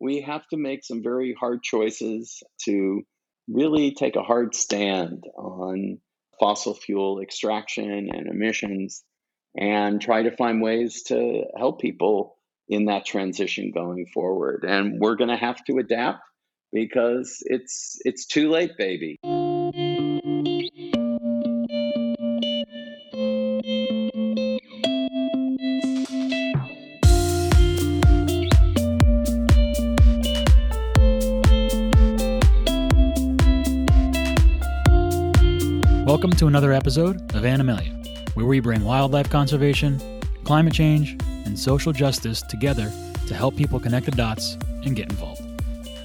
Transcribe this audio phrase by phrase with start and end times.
[0.00, 3.02] we have to make some very hard choices to
[3.48, 5.98] really take a hard stand on
[6.38, 9.02] fossil fuel extraction and emissions
[9.56, 12.36] and try to find ways to help people
[12.68, 14.64] in that transition going forward.
[14.68, 16.20] And we're going to have to adapt
[16.72, 19.18] because it's it's too late, baby.
[36.16, 37.92] Welcome to another episode of Animalia,
[38.32, 40.00] where we bring wildlife conservation,
[40.44, 41.10] climate change,
[41.44, 42.90] and social justice together
[43.26, 45.42] to help people connect the dots and get involved.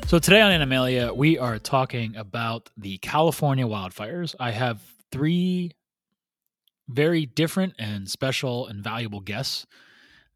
[0.07, 4.35] So, today on Animalia, we are talking about the California wildfires.
[4.37, 4.81] I have
[5.13, 5.71] three
[6.89, 9.65] very different and special and valuable guests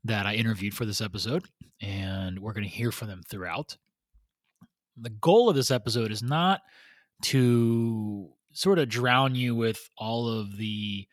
[0.05, 1.43] that I interviewed for this episode,
[1.81, 3.76] and we're going to hear from them throughout.
[4.95, 6.62] The goal of this episode is not
[7.23, 11.05] to sort of drown you with all of the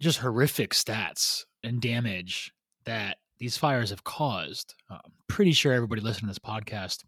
[0.00, 2.52] just horrific stats and damage
[2.84, 4.74] that these fires have caused.
[4.90, 7.04] Uh, I'm pretty sure everybody listening to this podcast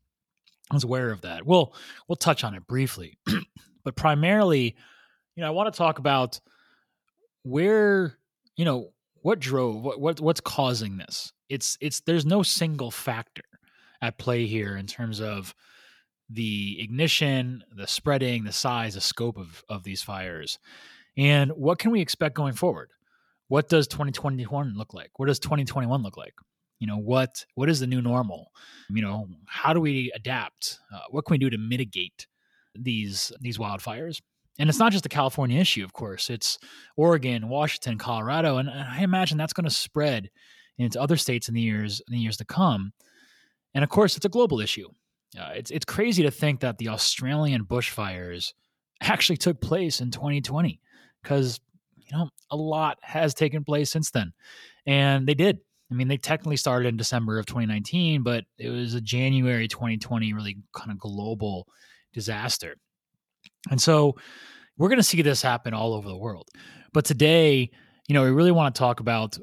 [0.72, 1.44] is aware of that.
[1.44, 1.74] We'll
[2.08, 3.18] we'll touch on it briefly,
[3.84, 4.76] but primarily,
[5.34, 6.40] you know, I want to talk about
[7.42, 8.16] where
[8.56, 11.32] you know what drove what, what what's causing this.
[11.48, 13.42] It's it's there's no single factor
[14.00, 15.54] at play here in terms of
[16.32, 20.58] the ignition, the spreading, the size, the scope of, of these fires.
[21.16, 22.90] And what can we expect going forward?
[23.48, 25.10] What does 2021 look like?
[25.18, 26.34] What does 2021 look like?
[26.78, 28.50] You know, what what is the new normal?
[28.90, 30.80] You know, how do we adapt?
[30.92, 32.26] Uh, what can we do to mitigate
[32.74, 34.20] these these wildfires?
[34.58, 36.28] And it's not just a California issue, of course.
[36.28, 36.58] It's
[36.96, 40.30] Oregon, Washington, Colorado, and I imagine that's going to spread
[40.78, 42.92] into other states in the years in the years to come.
[43.74, 44.88] And of course, it's a global issue.
[45.38, 48.52] Uh, it's it's crazy to think that the Australian bushfires
[49.00, 50.80] actually took place in 2020
[51.22, 51.60] because
[51.96, 54.32] you know a lot has taken place since then,
[54.86, 55.58] and they did.
[55.90, 60.32] I mean, they technically started in December of 2019, but it was a January 2020
[60.32, 61.66] really kind of global
[62.12, 62.76] disaster,
[63.70, 64.16] and so
[64.76, 66.48] we're going to see this happen all over the world.
[66.92, 67.70] But today,
[68.08, 69.38] you know, we really want to talk about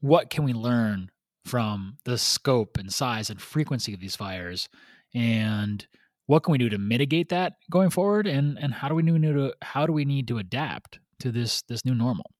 [0.00, 1.11] what can we learn
[1.44, 4.68] from the scope and size and frequency of these fires
[5.14, 5.86] and
[6.26, 9.22] what can we do to mitigate that going forward and and how do we need
[9.22, 12.30] to how do we need to adapt to this this new normal?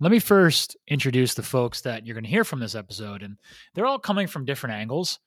[0.00, 3.38] Let me first introduce the folks that you're going to hear from this episode and
[3.74, 5.18] they're all coming from different angles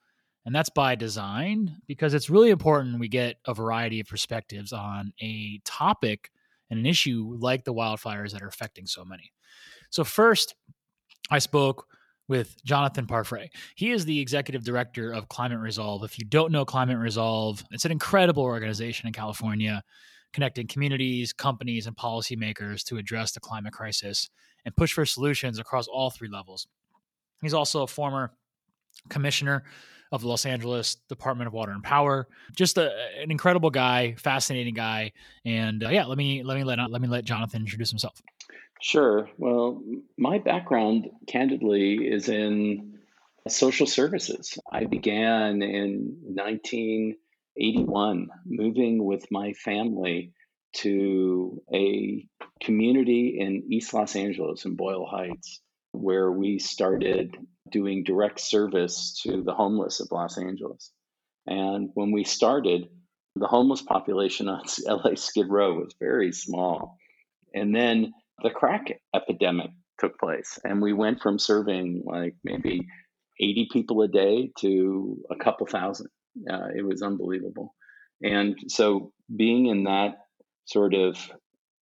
[0.45, 5.13] and that's by design because it's really important we get a variety of perspectives on
[5.21, 6.31] a topic
[6.69, 9.31] and an issue like the wildfires that are affecting so many.
[9.89, 10.55] So first
[11.31, 11.87] i spoke
[12.27, 13.49] with Jonathan Parfrey.
[13.75, 16.03] He is the executive director of Climate Resolve.
[16.03, 19.83] If you don't know Climate Resolve, it's an incredible organization in California
[20.35, 24.29] connecting communities, companies, and policymakers to address the climate crisis
[24.65, 26.67] and push for solutions across all three levels.
[27.41, 28.33] He's also a former
[29.07, 29.63] commissioner
[30.11, 32.27] of the Los Angeles Department of Water and Power.
[32.53, 32.91] Just a,
[33.21, 35.13] an incredible guy, fascinating guy,
[35.45, 38.21] and uh, yeah, let me let me let let me let Jonathan introduce himself.
[38.85, 39.27] Sure.
[39.39, 39.81] Well,
[40.15, 42.99] my background, candidly, is in
[43.47, 44.59] social services.
[44.71, 50.33] I began in 1981, moving with my family
[50.83, 52.27] to a
[52.61, 57.35] community in East Los Angeles in Boyle Heights, where we started
[57.71, 60.91] doing direct service to the homeless of Los Angeles.
[61.47, 62.89] And when we started,
[63.35, 66.99] the homeless population on LA Skid Row was very small.
[67.51, 68.13] And then
[68.43, 70.59] the crack epidemic took place.
[70.63, 72.87] And we went from serving like maybe
[73.39, 76.07] 80 people a day to a couple thousand.
[76.49, 77.73] Uh, it was unbelievable.
[78.21, 80.15] And so being in that
[80.65, 81.17] sort of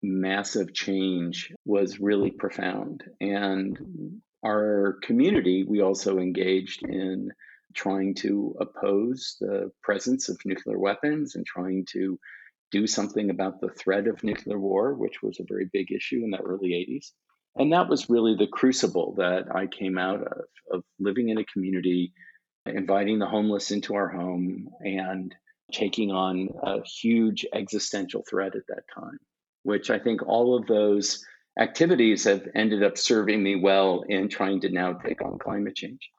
[0.02, 3.04] massive change was really profound.
[3.20, 7.30] And our community, we also engaged in
[7.74, 12.20] trying to oppose the presence of nuclear weapons and trying to
[12.72, 16.32] do something about the threat of nuclear war, which was a very big issue in
[16.32, 17.12] the early 80s.
[17.56, 21.46] And that was really the crucible that I came out of, of living in a
[21.46, 22.14] community,
[22.66, 25.36] inviting the homeless into our home, and
[25.72, 29.18] taking on a huge existential threat at that time,
[29.64, 31.26] which I think all of those
[31.60, 36.10] activities have ended up serving me well in trying to now take on climate change.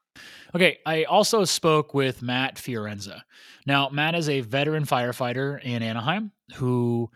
[0.55, 3.23] Okay, I also spoke with Matt Fiorenza.
[3.67, 7.11] Now, Matt is a veteran firefighter in Anaheim who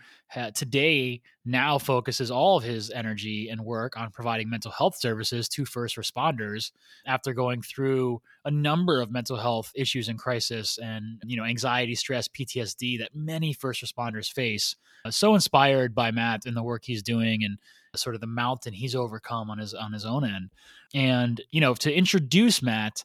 [0.53, 5.65] today now focuses all of his energy and work on providing mental health services to
[5.65, 6.71] first responders
[7.05, 11.95] after going through a number of mental health issues and crisis and you know anxiety
[11.95, 16.83] stress ptsd that many first responders face uh, so inspired by matt and the work
[16.83, 17.57] he's doing and
[17.95, 20.51] sort of the mountain he's overcome on his on his own end.
[20.93, 23.03] And you know to introduce matt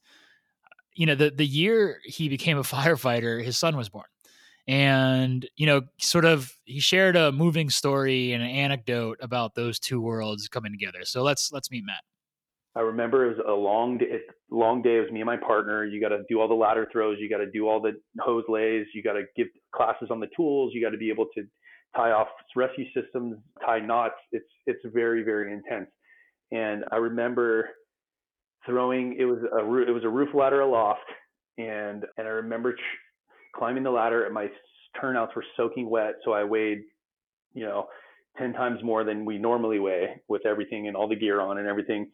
[0.95, 4.07] you know the the year he became a firefighter his son was born.
[4.69, 9.79] And you know sort of he shared a moving story and an anecdote about those
[9.79, 11.05] two worlds coming together.
[11.05, 12.03] So let's let's meet matt.
[12.75, 14.21] I remember it was a long day
[14.53, 14.97] long day.
[14.97, 15.85] It was me and my partner.
[15.85, 17.19] You got to do all the ladder throws.
[17.19, 18.87] You got to do all the hose lays.
[18.95, 20.73] You got to give classes on the tools.
[20.75, 21.43] You got to be able to
[21.97, 25.89] tie off rescue systems tie knots it's it's very very intense
[26.51, 27.69] and i remember
[28.67, 31.01] throwing it was a it was a roof ladder aloft
[31.59, 32.75] and and i remember
[33.55, 34.49] climbing the ladder and my
[35.01, 36.15] turnouts were soaking wet.
[36.25, 36.83] So I weighed,
[37.55, 37.87] you know,
[38.39, 41.69] 10 times more than we normally weigh with everything and all the gear on and
[41.69, 42.11] everything.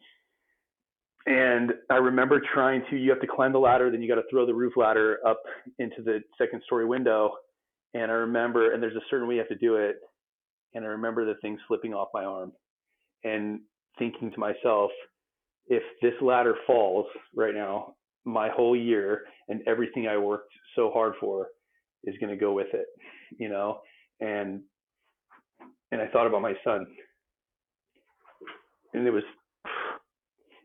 [1.25, 4.27] And I remember trying to, you have to climb the ladder, then you got to
[4.29, 5.41] throw the roof ladder up
[5.77, 7.33] into the second story window.
[7.93, 9.97] And I remember, and there's a certain way you have to do it.
[10.73, 12.51] And I remember the thing slipping off my arm
[13.23, 13.61] and
[13.97, 14.91] thinking to myself,
[15.67, 17.05] if this ladder falls
[17.35, 17.95] right now,
[18.25, 21.47] my whole year and everything I worked so hard for
[22.03, 22.85] is going to go with it,
[23.37, 23.79] you know?
[24.19, 24.61] And,
[25.91, 26.85] and I thought about my son
[28.93, 29.23] and it was,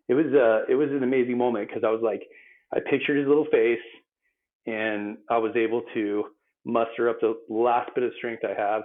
[0.09, 2.23] it was, uh, it was an amazing moment because I was like,
[2.73, 3.79] I pictured his little face
[4.67, 6.25] and I was able to
[6.65, 8.83] muster up the last bit of strength I have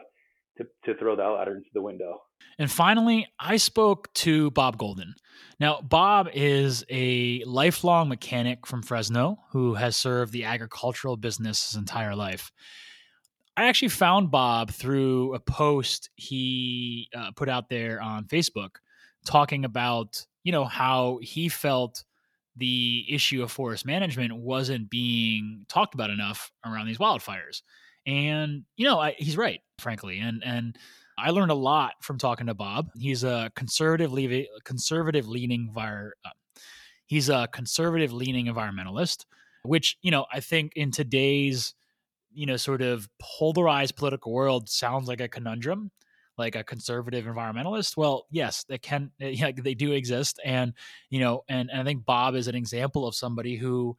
[0.58, 2.22] to, to throw that ladder into the window.
[2.58, 5.16] And finally, I spoke to Bob Golden.
[5.60, 11.78] Now, Bob is a lifelong mechanic from Fresno who has served the agricultural business his
[11.78, 12.52] entire life.
[13.56, 18.76] I actually found Bob through a post he uh, put out there on Facebook
[19.26, 22.04] talking about, you know, how he felt
[22.60, 27.62] the issue of forest management wasn't being talked about enough around these wildfires.
[28.06, 30.20] And you know, I, he's right, frankly.
[30.20, 30.78] And and
[31.18, 32.90] I learned a lot from talking to Bob.
[32.96, 36.30] He's a conservative, conservative leaning vir, uh,
[37.06, 39.26] he's a conservative leaning environmentalist,
[39.64, 41.74] which you know I think in today's
[42.32, 45.92] you know sort of polarized political world sounds like a conundrum
[46.40, 50.74] like a conservative environmentalist well yes they can yeah, they do exist and
[51.10, 53.96] you know and, and i think bob is an example of somebody who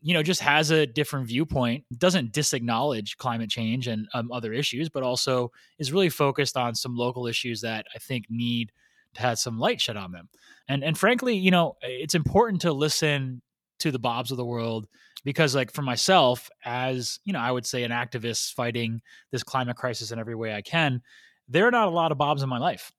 [0.00, 4.88] you know, just has a different viewpoint, doesn't disacknowledge climate change and um, other issues,
[4.88, 8.72] but also is really focused on some local issues that I think need
[9.14, 10.28] to have some light shed on them.
[10.68, 13.42] And and frankly, you know, it's important to listen
[13.80, 14.86] to the Bobs of the world
[15.24, 19.00] because, like, for myself, as you know, I would say an activist fighting
[19.32, 21.02] this climate crisis in every way I can,
[21.48, 22.92] there are not a lot of Bobs in my life.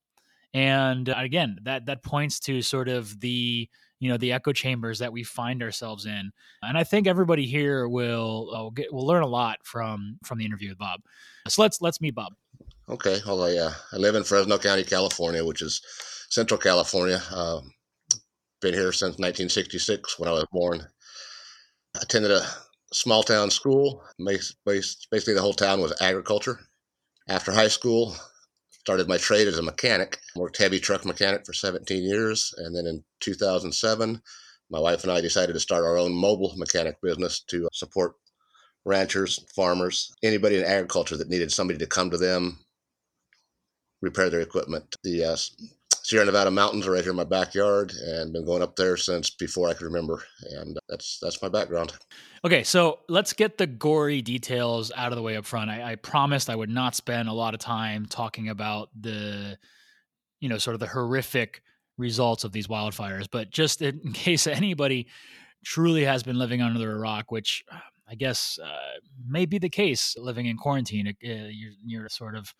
[0.54, 3.70] And uh, again, that that points to sort of the
[4.00, 6.32] you know the echo chambers that we find ourselves in.
[6.64, 10.38] And i think everybody here will uh, will, get, will learn a lot from from
[10.38, 11.02] the interview with bob.
[11.48, 12.34] So let's let's meet bob.
[12.88, 15.82] Okay i, uh, I live in fresno county california which is
[16.30, 17.22] central california.
[17.32, 17.62] Uh,
[18.62, 20.88] been here since 1966 when i was born.
[22.02, 22.46] Attended a
[22.94, 24.04] small town school.
[24.26, 26.60] Basically the whole town was agriculture.
[27.28, 28.16] After high school
[28.90, 32.52] started my trade as a mechanic, worked heavy truck mechanic for 17 years.
[32.58, 34.20] And then in 2007,
[34.72, 38.16] my wife and I decided to start our own mobile mechanic business to support
[38.86, 42.58] ranchers, farmers, anybody in agriculture that needed somebody to come to them,
[44.02, 44.96] repair their equipment.
[45.04, 45.38] The uh,
[46.10, 49.30] Sierra Nevada mountains are right here in my backyard, and been going up there since
[49.30, 50.24] before I could remember.
[50.50, 51.94] And that's that's my background.
[52.44, 55.70] Okay, so let's get the gory details out of the way up front.
[55.70, 59.60] I, I promised I would not spend a lot of time talking about the,
[60.40, 61.62] you know, sort of the horrific
[61.96, 65.06] results of these wildfires, but just in case anybody
[65.64, 67.64] truly has been living under a rock, which
[68.10, 68.98] I guess uh,
[69.28, 71.08] may be the case living in quarantine.
[71.08, 72.52] Uh, you're, you're sort of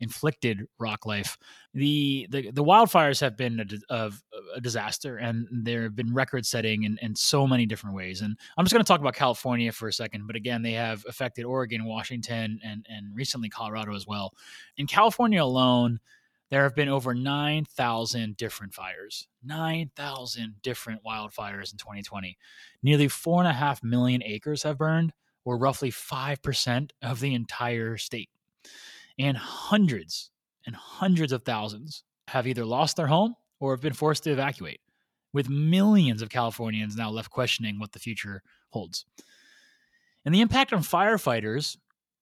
[0.00, 1.38] inflicted rock life.
[1.74, 4.12] The the, the wildfires have been a, a,
[4.56, 8.20] a disaster, and there have been record setting in, in so many different ways.
[8.22, 11.04] And I'm just going to talk about California for a second, but again, they have
[11.08, 14.34] affected Oregon, Washington, and and recently Colorado as well.
[14.76, 16.00] In California alone.
[16.50, 22.36] There have been over 9,000 different fires, 9,000 different wildfires in 2020.
[22.82, 25.12] Nearly four and a half million acres have burned,
[25.44, 28.30] or roughly 5% of the entire state
[29.20, 30.30] and hundreds
[30.66, 34.80] and hundreds of thousands have either lost their home or have been forced to evacuate.
[35.32, 39.04] with millions of Californians now left questioning what the future holds.
[40.24, 41.76] And the impact on firefighters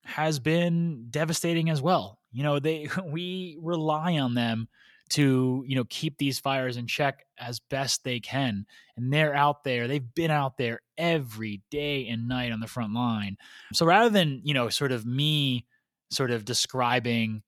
[0.04, 2.18] has been devastating as well.
[2.32, 4.68] You know, they we rely on them
[5.10, 8.66] to, you know, keep these fires in check as best they can.
[8.96, 9.88] And they're out there.
[9.88, 13.38] They've been out there every day and night on the front line.
[13.72, 15.64] So rather than, you know, sort of me
[16.10, 17.42] sort of describing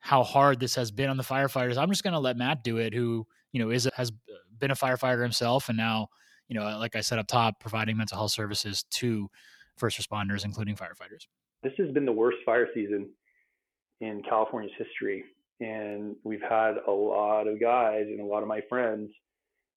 [0.00, 1.76] how hard this has been on the firefighters.
[1.76, 4.12] I'm just going to let Matt do it, who you know is has
[4.58, 6.08] been a firefighter himself, and now
[6.48, 9.28] you know, like I said up top, providing mental health services to
[9.76, 11.26] first responders, including firefighters.
[11.62, 13.10] This has been the worst fire season
[14.00, 15.24] in California's history,
[15.60, 19.10] and we've had a lot of guys and a lot of my friends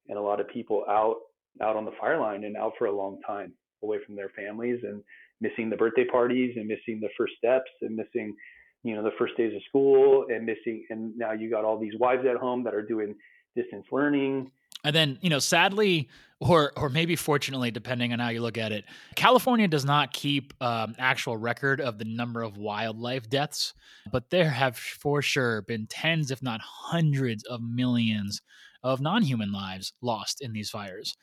[0.08, 1.18] and a lot of people out
[1.62, 3.52] out on the fire line and out for a long time
[3.84, 5.04] away from their families and
[5.42, 8.36] missing the birthday parties and missing the first steps and missing
[8.84, 11.94] you know the first days of school and missing and now you got all these
[12.00, 13.16] wives at home that are doing
[13.56, 14.52] distance learning.
[14.84, 18.72] And then you know sadly or or maybe fortunately depending on how you look at
[18.72, 23.76] it california does not keep um, actual record of the number of wildlife deaths
[24.12, 28.42] but there have for sure been tens if not hundreds of millions
[28.84, 31.16] of non-human lives lost in these fires.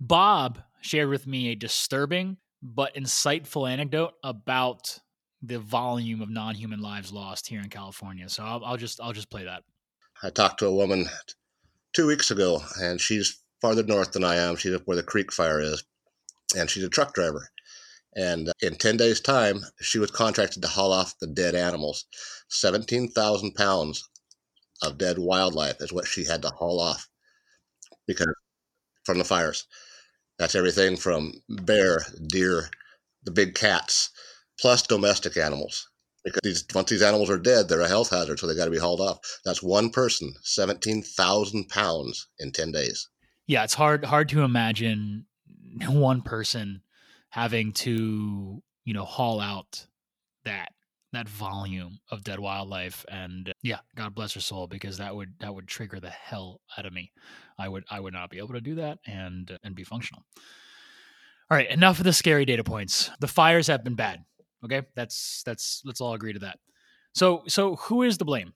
[0.00, 2.36] Bob shared with me a disturbing
[2.74, 4.98] but insightful anecdote about
[5.42, 8.28] the volume of non-human lives lost here in California.
[8.28, 9.62] So I'll, I'll just I'll just play that.
[10.22, 11.06] I talked to a woman
[11.94, 14.56] two weeks ago, and she's farther north than I am.
[14.56, 15.84] She's up where the creek fire is,
[16.56, 17.48] and she's a truck driver.
[18.16, 22.06] And in 10 days' time, she was contracted to haul off the dead animals.
[22.48, 24.08] 17,000 pounds
[24.82, 27.08] of dead wildlife is what she had to haul off
[28.06, 28.26] because
[29.04, 29.66] from the fires.
[30.38, 32.70] That's everything from bear, deer,
[33.24, 34.10] the big cats,
[34.60, 35.88] plus domestic animals.
[36.24, 38.70] Because these, once these animals are dead, they're a health hazard, so they got to
[38.70, 39.18] be hauled off.
[39.44, 43.08] That's one person, seventeen thousand pounds in ten days.
[43.46, 45.26] Yeah, it's hard hard to imagine
[45.86, 46.82] one person
[47.30, 49.86] having to you know haul out
[50.44, 50.70] that
[51.16, 55.32] that volume of dead wildlife and uh, yeah god bless her soul because that would
[55.40, 57.10] that would trigger the hell out of me
[57.58, 60.22] i would i would not be able to do that and uh, and be functional
[61.50, 64.24] all right enough of the scary data points the fires have been bad
[64.64, 66.58] Okay, that's that's let's all agree to that.
[67.14, 68.52] So so who is the blame?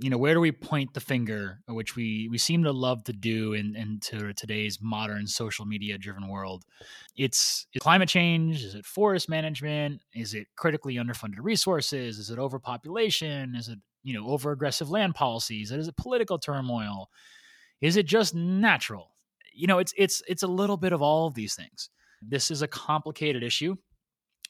[0.00, 3.04] You know, where do we point the finger, uh, which we we seem to love
[3.04, 6.64] to do in into today's modern social media driven world?
[7.16, 8.64] It's climate change.
[8.64, 10.00] Is it forest management?
[10.14, 12.18] Is it critically underfunded resources?
[12.18, 13.54] Is it overpopulation?
[13.54, 15.70] Is it you know over aggressive land policies?
[15.70, 17.10] Is it political turmoil?
[17.82, 19.10] Is it just natural?
[19.52, 21.90] You know, it's it's it's a little bit of all of these things.
[22.22, 23.76] This is a complicated issue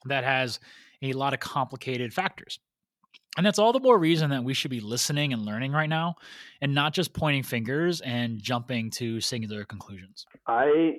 [0.04, 0.60] that has
[1.02, 2.60] a lot of complicated factors.
[3.36, 6.16] And that's all the more reason that we should be listening and learning right now
[6.60, 10.26] and not just pointing fingers and jumping to singular conclusions.
[10.46, 10.96] I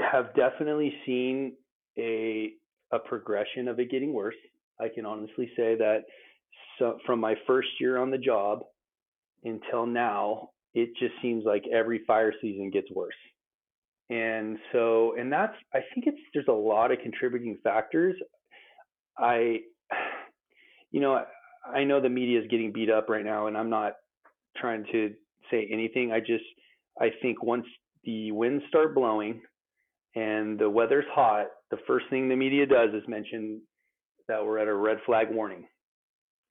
[0.00, 1.54] have definitely seen
[1.98, 2.52] a
[2.92, 4.34] a progression of it getting worse.
[4.80, 6.00] I can honestly say that
[6.78, 8.60] so from my first year on the job
[9.44, 13.14] until now, it just seems like every fire season gets worse.
[14.08, 18.16] And so and that's I think it's there's a lot of contributing factors.
[19.18, 19.60] I,
[20.90, 21.22] you know,
[21.72, 23.92] I know the media is getting beat up right now, and I'm not
[24.56, 25.10] trying to
[25.50, 26.12] say anything.
[26.12, 26.44] I just,
[27.00, 27.66] I think once
[28.04, 29.42] the winds start blowing
[30.14, 33.60] and the weather's hot, the first thing the media does is mention
[34.28, 35.66] that we're at a red flag warning,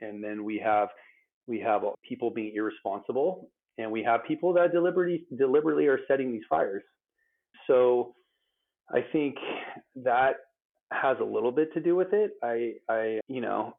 [0.01, 0.89] and then we have
[1.48, 6.43] we have people being irresponsible, and we have people that deliberately deliberately are setting these
[6.50, 6.84] fires.
[7.67, 8.13] So
[8.93, 9.36] I think
[10.03, 10.34] that
[10.91, 12.31] has a little bit to do with it.
[12.43, 13.74] I, I, you know,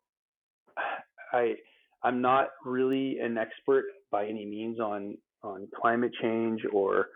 [1.32, 1.54] I,
[2.02, 7.06] I'm not really an expert by any means on on climate change or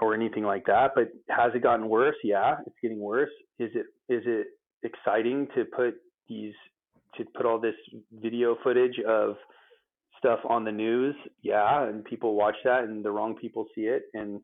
[0.00, 0.92] or anything like that.
[0.94, 2.16] But has it gotten worse?
[2.24, 3.30] Yeah, it's getting worse.
[3.58, 4.46] Is it is it
[4.82, 5.94] exciting to put
[6.28, 6.54] these
[7.16, 7.74] to put all this
[8.12, 9.34] video footage of
[10.18, 11.14] stuff on the news?
[11.42, 14.40] Yeah, and people watch that, and the wrong people see it, and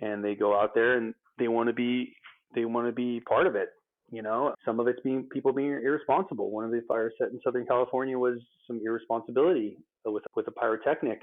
[0.00, 2.14] and they go out there and they want to be
[2.54, 3.68] they want to be part of it
[4.10, 6.50] you know, some of it's being people being irresponsible.
[6.50, 11.20] One of the fires set in Southern California was some irresponsibility with with a pyrotechnic.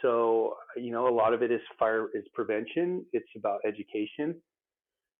[0.00, 3.04] So, you know, a lot of it is fire is prevention.
[3.12, 4.36] It's about education.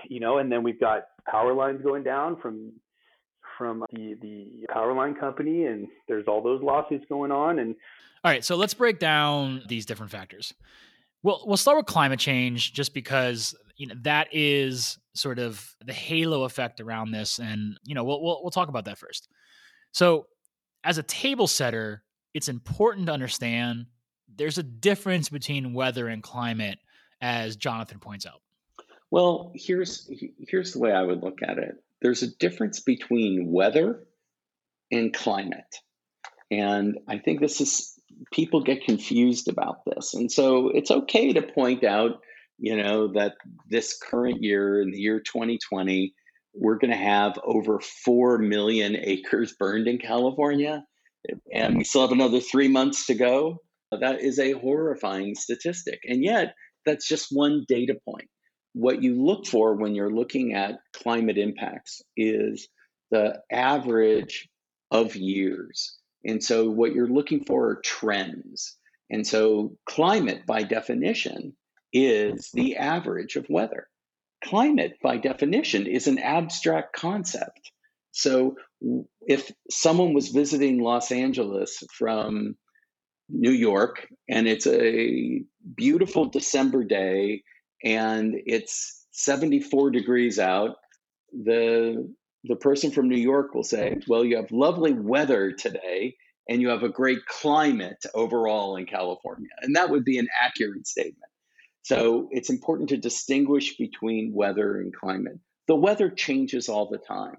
[0.09, 2.73] You know, and then we've got power lines going down from
[3.59, 7.75] from the the power line company and there's all those lawsuits going on and
[8.25, 10.55] all right so let's break down these different factors
[11.25, 15.93] well we'll start with climate change just because you know that is sort of the
[15.93, 19.29] halo effect around this and you know we'll, we'll, we'll talk about that first
[19.93, 20.27] so
[20.85, 22.03] as a table setter
[22.35, 23.87] it's important to understand
[24.37, 26.79] there's a difference between weather and climate
[27.21, 28.41] as Jonathan points out?
[29.11, 30.11] Well, here's
[30.47, 31.77] here's the way I would look at it.
[32.03, 34.05] There's a difference between weather
[34.91, 35.77] and climate.
[36.51, 37.99] And I think this is
[38.33, 40.15] people get confused about this.
[40.15, 42.21] And so it's okay to point out,
[42.59, 43.35] you know, that
[43.71, 46.15] this current year in the year 2020,
[46.55, 50.85] we're going to have over 4 million acres burned in California
[51.53, 53.59] and we still have another 3 months to go.
[53.93, 56.01] That is a horrifying statistic.
[56.05, 58.29] And yet, that's just one data point.
[58.73, 62.69] What you look for when you're looking at climate impacts is
[63.11, 64.49] the average
[64.91, 65.97] of years.
[66.25, 68.77] And so what you're looking for are trends.
[69.11, 71.55] And so climate, by definition,
[71.93, 73.89] is the average of weather.
[74.45, 77.73] Climate, by definition, is an abstract concept.
[78.13, 78.57] So
[79.27, 82.57] if someone was visiting Los Angeles from
[83.29, 85.43] New York and it's a
[85.77, 87.43] beautiful December day
[87.85, 90.77] and it's 74 degrees out,
[91.33, 92.13] the
[92.45, 96.17] the person from New York will say, Well, you have lovely weather today
[96.49, 99.51] and you have a great climate overall in California.
[99.61, 101.28] And that would be an accurate statement.
[101.89, 105.39] So it's important to distinguish between weather and climate.
[105.69, 107.39] The weather changes all the time.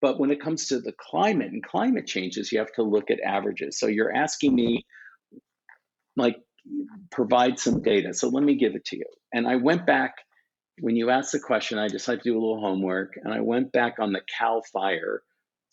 [0.00, 3.20] But when it comes to the climate and climate changes, you have to look at
[3.20, 3.78] averages.
[3.78, 4.86] So you're asking me,
[6.16, 6.36] like,
[7.10, 8.14] provide some data.
[8.14, 9.04] So let me give it to you.
[9.30, 10.14] And I went back
[10.80, 13.72] when you asked the question, I decided to do a little homework and I went
[13.72, 15.22] back on the CAL FIRE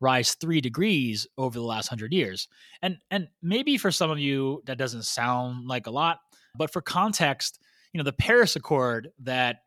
[0.00, 2.48] rise three degrees over the last hundred years.
[2.82, 6.18] And and maybe for some of you that doesn't sound like a lot,
[6.54, 7.58] but for context,
[7.92, 9.60] you know, the Paris Accord that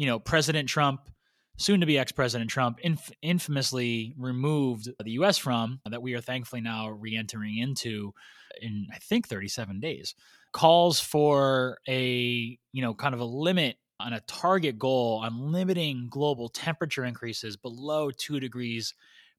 [0.00, 1.10] you know President Trump,
[1.58, 5.36] soon to be ex-President Trump, inf- infamously removed the U.S.
[5.36, 8.14] from, that we are thankfully now re-entering into
[8.62, 10.14] in I think 37 days
[10.52, 16.08] calls for a you know kind of a limit on a target goal on limiting
[16.10, 18.94] global temperature increases below 2 degrees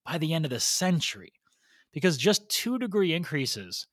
[0.06, 1.34] by the end of the century
[1.91, 3.88] because just 2 degree increases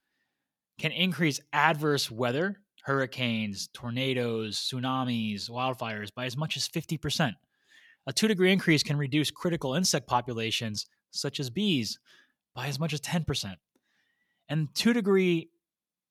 [0.78, 7.34] can increase adverse weather hurricanes tornadoes tsunamis wildfires by as much as 50%
[8.06, 11.98] a 2 degree increase can reduce critical insect populations such as bees
[12.54, 13.54] by as much as 10%
[14.48, 15.50] and 2 degree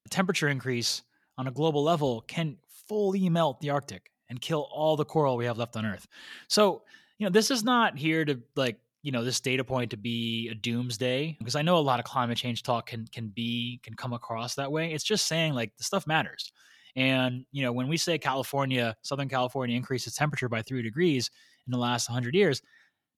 [0.09, 1.03] temperature increase
[1.37, 5.45] on a global level can fully melt the Arctic and kill all the coral we
[5.45, 6.07] have left on Earth.
[6.47, 6.83] So,
[7.17, 10.49] you know, this is not here to like, you know, this data point to be
[10.49, 13.93] a doomsday because I know a lot of climate change talk can can be can
[13.93, 14.91] come across that way.
[14.91, 16.51] It's just saying like the stuff matters.
[16.95, 21.29] And, you know, when we say California, Southern California increased its temperature by 3 degrees
[21.67, 22.61] in the last 100 years,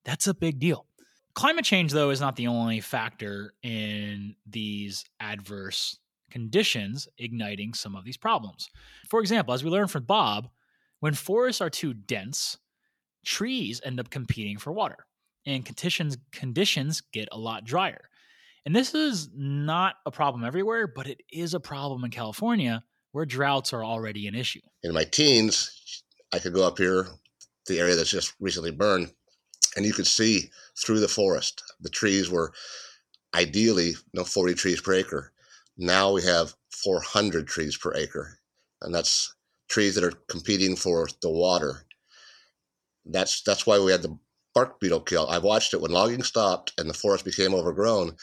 [0.04, 0.86] that's a big deal.
[1.34, 5.98] Climate change though is not the only factor in these adverse
[6.30, 8.70] conditions igniting some of these problems.
[9.10, 10.50] For example, as we learned from Bob,
[11.00, 12.58] when forests are too dense,
[13.26, 15.06] trees end up competing for water
[15.50, 18.10] and conditions conditions get a lot drier.
[18.66, 23.26] And this is not a problem everywhere, but it is a problem in California where
[23.26, 24.62] droughts are already an issue.
[24.84, 27.08] In my teens, I could go up here,
[27.66, 29.12] the area that's just recently burned,
[29.76, 31.64] and you could see through the forest.
[31.82, 32.54] The trees were
[33.34, 35.32] ideally know, 40 trees per acre.
[35.78, 38.40] Now we have 400 trees per acre,
[38.82, 39.34] and that's
[39.68, 41.86] trees that are competing for the water.
[43.06, 44.18] That's that's why we had the
[44.54, 45.28] bark beetle kill.
[45.28, 48.16] I've watched it when logging stopped and the forest became overgrown.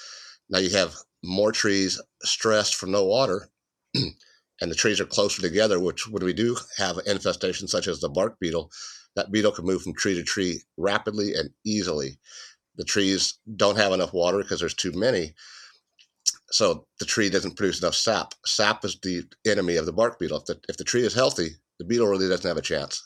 [0.48, 3.48] Now you have more trees stressed from no water,
[3.94, 5.80] and the trees are closer together.
[5.80, 8.70] Which when we do have infestations such as the bark beetle,
[9.16, 12.18] that beetle can move from tree to tree rapidly and easily.
[12.76, 15.34] The trees don't have enough water because there's too many,
[16.50, 18.34] so the tree doesn't produce enough sap.
[18.44, 20.38] Sap is the enemy of the bark beetle.
[20.38, 23.02] If the, if the tree is healthy, the beetle really doesn't have a chance.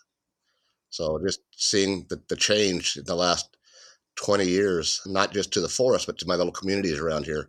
[0.90, 3.56] So just seeing the, the change in the last
[4.16, 7.48] 20 years, not just to the forest, but to my little communities around here,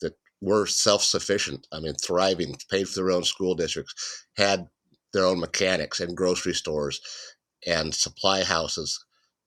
[0.00, 1.66] that we're self sufficient.
[1.72, 4.68] I mean, thriving, paid for their own school districts, had
[5.12, 7.00] their own mechanics and grocery stores
[7.66, 9.04] and supply houses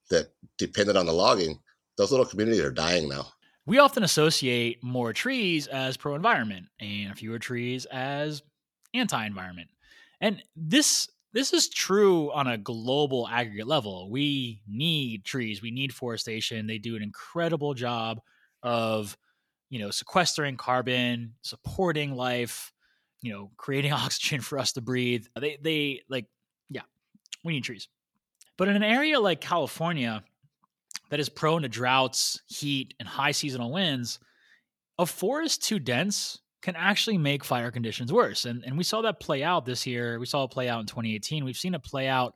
[0.09, 1.59] that depended on the logging.
[1.97, 3.27] Those little communities are dying now.
[3.65, 8.43] We often associate more trees as pro environment and fewer trees as
[8.93, 9.69] anti environment.
[10.21, 14.09] And this this is true on a global aggregate level.
[14.09, 16.65] We need trees, we need forestation.
[16.65, 18.21] They do an incredible job
[18.63, 19.17] of,
[19.69, 22.71] you know, sequestering carbon, supporting life,
[23.21, 25.25] you know, creating oxygen for us to breathe.
[25.37, 26.27] They they like
[26.69, 26.83] yeah,
[27.43, 27.89] we need trees.
[28.57, 30.23] But in an area like California,
[31.09, 34.19] that is prone to droughts, heat, and high seasonal winds,
[34.97, 38.45] a forest too dense can actually make fire conditions worse.
[38.45, 40.17] And, and we saw that play out this year.
[40.17, 41.45] We saw it play out in 2018.
[41.45, 42.33] We've seen it play out,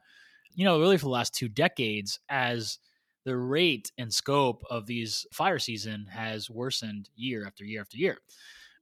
[0.53, 2.77] you know, really for the last two decades as
[3.25, 8.19] the rate and scope of these fire season has worsened year after year after year.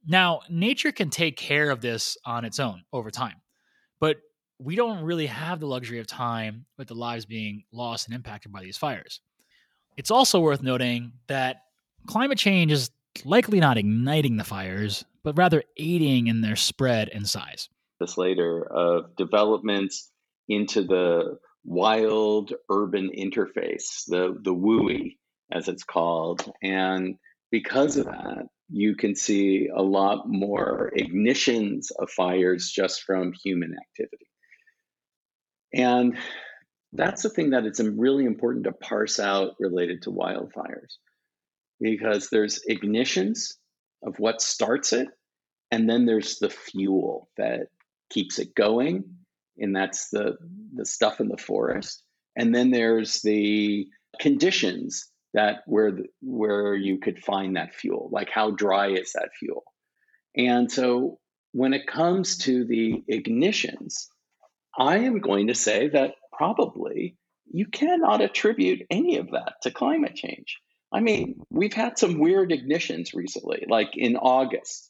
[0.06, 3.42] Now, nature can take care of this on its own over time,
[4.02, 4.18] but
[4.60, 8.52] we don't really have the luxury of time with the lives being lost and impacted
[8.52, 9.22] by these fires.
[9.96, 11.62] It's also worth noting that
[12.06, 12.92] climate change is
[13.26, 17.70] likely not igniting the fires, but rather aiding in their spread and size.
[18.00, 20.10] This later of developments
[20.48, 25.18] into the wild urban interface, the, the WUI,
[25.52, 26.50] as it's called.
[26.62, 27.16] And
[27.52, 33.76] because of that, you can see a lot more ignitions of fires just from human
[33.76, 34.28] activity.
[35.74, 36.18] And
[36.94, 40.96] that's the thing that it's really important to parse out related to wildfires
[41.80, 43.54] because there's ignitions
[44.04, 45.08] of what starts it
[45.72, 47.68] and then there's the fuel that
[48.10, 49.04] keeps it going
[49.58, 50.38] and that's the
[50.76, 52.04] the stuff in the forest
[52.36, 53.88] and then there's the
[54.20, 59.30] conditions that where the, where you could find that fuel like how dry is that
[59.38, 59.64] fuel
[60.36, 61.20] and so
[61.52, 64.06] when it comes to the ignitions
[64.78, 67.18] i am going to say that probably
[67.52, 70.58] you cannot attribute any of that to climate change.
[70.92, 74.90] I mean, we've had some weird ignitions recently, like in August.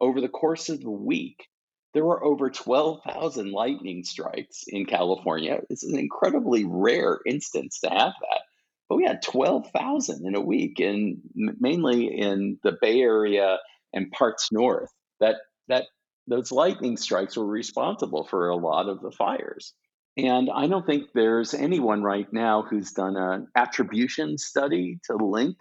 [0.00, 1.46] Over the course of the week,
[1.92, 5.60] there were over 12,000 lightning strikes in California.
[5.70, 8.40] It's an incredibly rare instance to have that.
[8.88, 13.58] But we had 12,000 in a week, and mainly in the Bay Area
[13.92, 14.90] and parts north.
[15.20, 15.36] That
[15.68, 15.86] that
[16.26, 19.72] those lightning strikes were responsible for a lot of the fires.
[20.16, 25.56] And I don't think there's anyone right now who's done an attribution study to link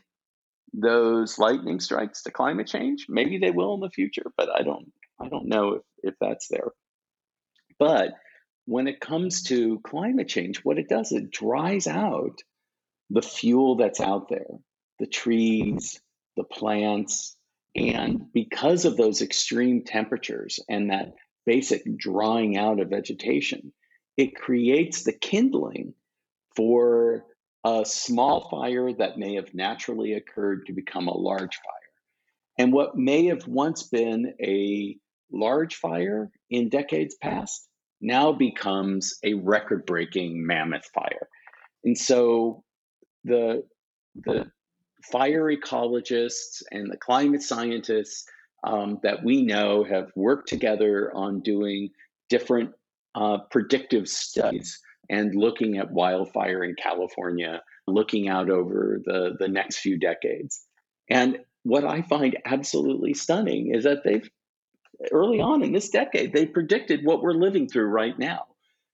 [0.73, 3.07] those lightning strikes to climate change.
[3.09, 6.47] Maybe they will in the future, but I don't I don't know if, if that's
[6.49, 6.71] there.
[7.79, 8.13] But
[8.65, 12.39] when it comes to climate change, what it does, it dries out
[13.09, 14.47] the fuel that's out there,
[14.99, 15.99] the trees,
[16.37, 17.35] the plants.
[17.75, 21.13] And because of those extreme temperatures and that
[21.45, 23.73] basic drying out of vegetation,
[24.17, 25.93] it creates the kindling
[26.56, 27.26] for
[27.65, 31.73] a small fire that may have naturally occurred to become a large fire.
[32.58, 34.97] And what may have once been a
[35.32, 37.67] large fire in decades past
[38.02, 41.28] now becomes a record breaking mammoth fire.
[41.84, 42.63] And so
[43.23, 43.63] the,
[44.15, 44.52] the
[45.12, 48.26] fire ecologists and the climate scientists
[48.63, 51.89] um, that we know have worked together on doing
[52.30, 52.71] different
[53.15, 59.80] uh, predictive studies and looking at wildfire in California, looking out over the, the next
[59.80, 60.65] few decades.
[61.10, 64.28] And what I find absolutely stunning is that they've,
[65.12, 68.45] early on in this decade, they predicted what we're living through right now.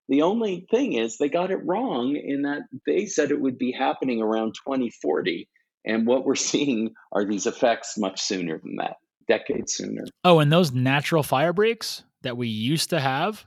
[0.07, 3.71] The only thing is they got it wrong in that they said it would be
[3.71, 5.47] happening around 2040.
[5.85, 10.05] And what we're seeing are these effects much sooner than that, decades sooner.
[10.23, 13.45] Oh, and those natural fire breaks that we used to have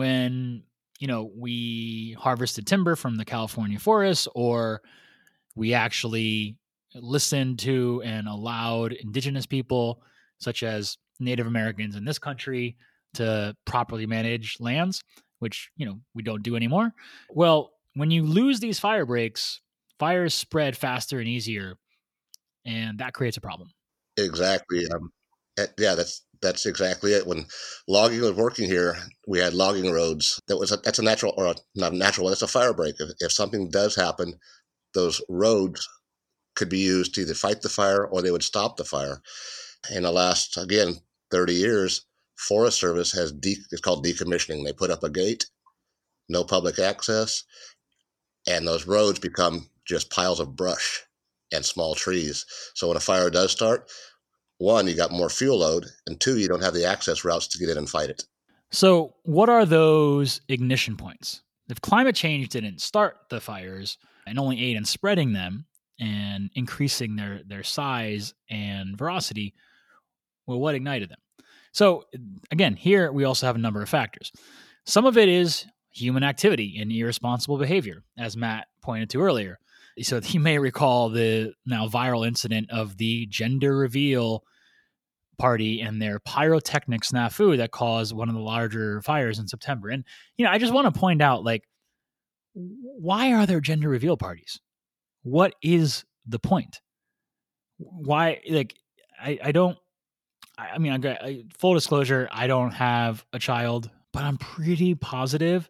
[0.00, 0.62] when
[0.98, 4.80] you know we harvested timber from the California forests or
[5.54, 6.56] we actually
[6.94, 10.00] listened to and allowed indigenous people
[10.38, 12.78] such as Native Americans in this country
[13.12, 15.02] to properly manage lands,
[15.40, 16.94] which you know we don't do anymore.
[17.28, 19.60] Well, when you lose these fire breaks
[19.98, 21.76] fires spread faster and easier,
[22.64, 23.68] and that creates a problem.
[24.16, 24.88] Exactly.
[24.88, 25.10] Um,
[25.58, 27.26] eh, yeah, that's that's exactly it.
[27.26, 27.46] When
[27.88, 30.40] logging was working here, we had logging roads.
[30.48, 32.28] That was a, that's a natural or a, not a natural.
[32.28, 32.96] That's a fire break.
[32.98, 34.34] If, if something does happen,
[34.94, 35.88] those roads
[36.56, 39.20] could be used to either fight the fire or they would stop the fire.
[39.94, 40.96] In the last again
[41.30, 42.06] thirty years,
[42.38, 44.64] Forest Service has de- it's called decommissioning.
[44.64, 45.46] They put up a gate,
[46.28, 47.44] no public access,
[48.46, 51.02] and those roads become just piles of brush
[51.52, 52.46] and small trees.
[52.74, 53.90] So when a fire does start,
[54.60, 57.58] one, you got more fuel load, and two, you don't have the access routes to
[57.58, 58.24] get in and fight it.
[58.70, 61.42] So, what are those ignition points?
[61.70, 63.96] If climate change didn't start the fires
[64.26, 65.64] and only aid in spreading them
[65.98, 69.54] and increasing their their size and veracity,
[70.46, 71.18] well, what ignited them?
[71.72, 72.04] So,
[72.50, 74.30] again, here we also have a number of factors.
[74.84, 79.58] Some of it is human activity and irresponsible behavior, as Matt pointed to earlier.
[80.02, 84.44] So, he may recall the now viral incident of the gender reveal
[85.38, 89.88] party and their pyrotechnic snafu that caused one of the larger fires in September.
[89.88, 90.04] And,
[90.36, 91.64] you know, I just want to point out like,
[92.52, 94.60] why are there gender reveal parties?
[95.22, 96.80] What is the point?
[97.78, 98.74] Why, like,
[99.22, 99.78] I, I don't
[100.60, 105.68] I, mean, I I, full disclosure, I don't have a child, but I'm pretty positive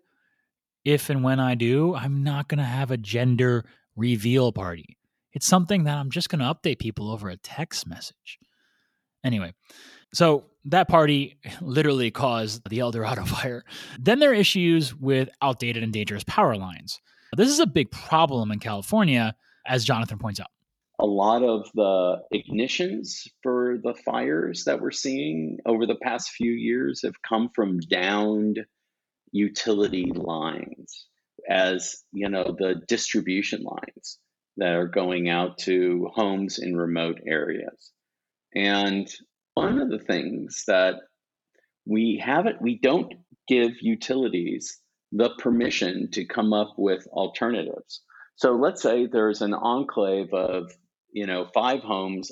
[0.84, 3.64] if and when I do, I'm not going to have a gender
[4.00, 4.96] reveal party.
[5.32, 8.38] It's something that I'm just going to update people over a text message.
[9.22, 9.52] Anyway,
[10.12, 13.64] so that party literally caused the El Dorado fire.
[13.98, 17.00] Then there are issues with outdated and dangerous power lines.
[17.36, 19.36] This is a big problem in California,
[19.66, 20.48] as Jonathan points out
[21.00, 26.52] a lot of the ignitions for the fires that we're seeing over the past few
[26.52, 28.60] years have come from downed
[29.32, 31.06] utility lines
[31.48, 34.18] as you know the distribution lines
[34.56, 37.92] that are going out to homes in remote areas
[38.54, 39.08] and
[39.54, 40.94] one of the things that
[41.86, 43.14] we haven't we don't
[43.48, 44.78] give utilities
[45.12, 48.02] the permission to come up with alternatives
[48.36, 50.70] so let's say there's an enclave of
[51.12, 52.30] you know, five homes,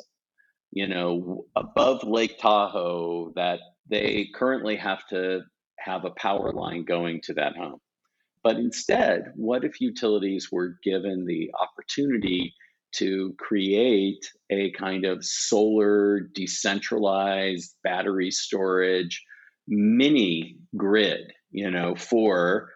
[0.71, 5.41] you know, above Lake Tahoe that they currently have to
[5.79, 7.79] have a power line going to that home.
[8.49, 12.55] But instead, what if utilities were given the opportunity
[12.93, 19.23] to create a kind of solar decentralized battery storage
[19.67, 22.71] mini grid, you know, for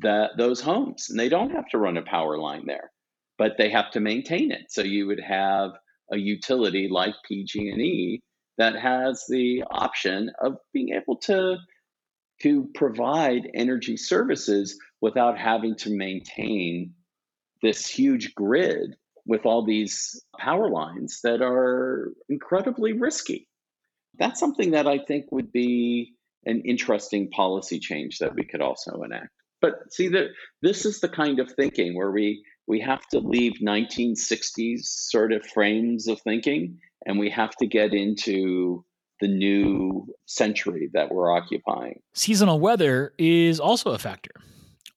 [0.00, 1.06] that those homes.
[1.08, 2.90] And they don't have to run a power line there
[3.38, 4.70] but they have to maintain it.
[4.70, 5.70] So you would have
[6.12, 8.20] a utility like PG&E
[8.58, 11.56] that has the option of being able to
[12.42, 16.94] to provide energy services without having to maintain
[17.60, 23.48] this huge grid with all these power lines that are incredibly risky.
[24.18, 29.02] That's something that I think would be an interesting policy change that we could also
[29.02, 29.30] enact.
[29.60, 30.28] But see that
[30.60, 35.44] this is the kind of thinking where we we have to leave 1960s sort of
[35.44, 38.84] frames of thinking and we have to get into
[39.20, 42.00] the new century that we're occupying.
[42.14, 44.32] Seasonal weather is also a factor.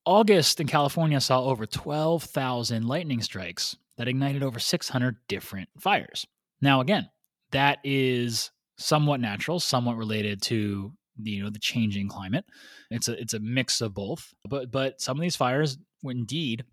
[0.06, 6.28] August in California saw over 12,000 lightning strikes that ignited over 600 different fires.
[6.62, 7.10] Now, again,
[7.52, 12.46] that is somewhat natural, somewhat related to the, you know the changing climate.
[12.91, 14.34] It's a it's a mix of both.
[14.48, 16.65] But but some of these fires, indeed,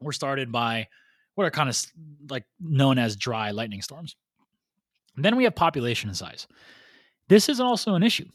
[0.00, 0.88] were started by
[1.34, 1.80] what are kind of
[2.28, 4.16] like known as dry lightning storms.
[5.14, 6.46] And then we have population size.
[7.28, 8.28] This is also an issue.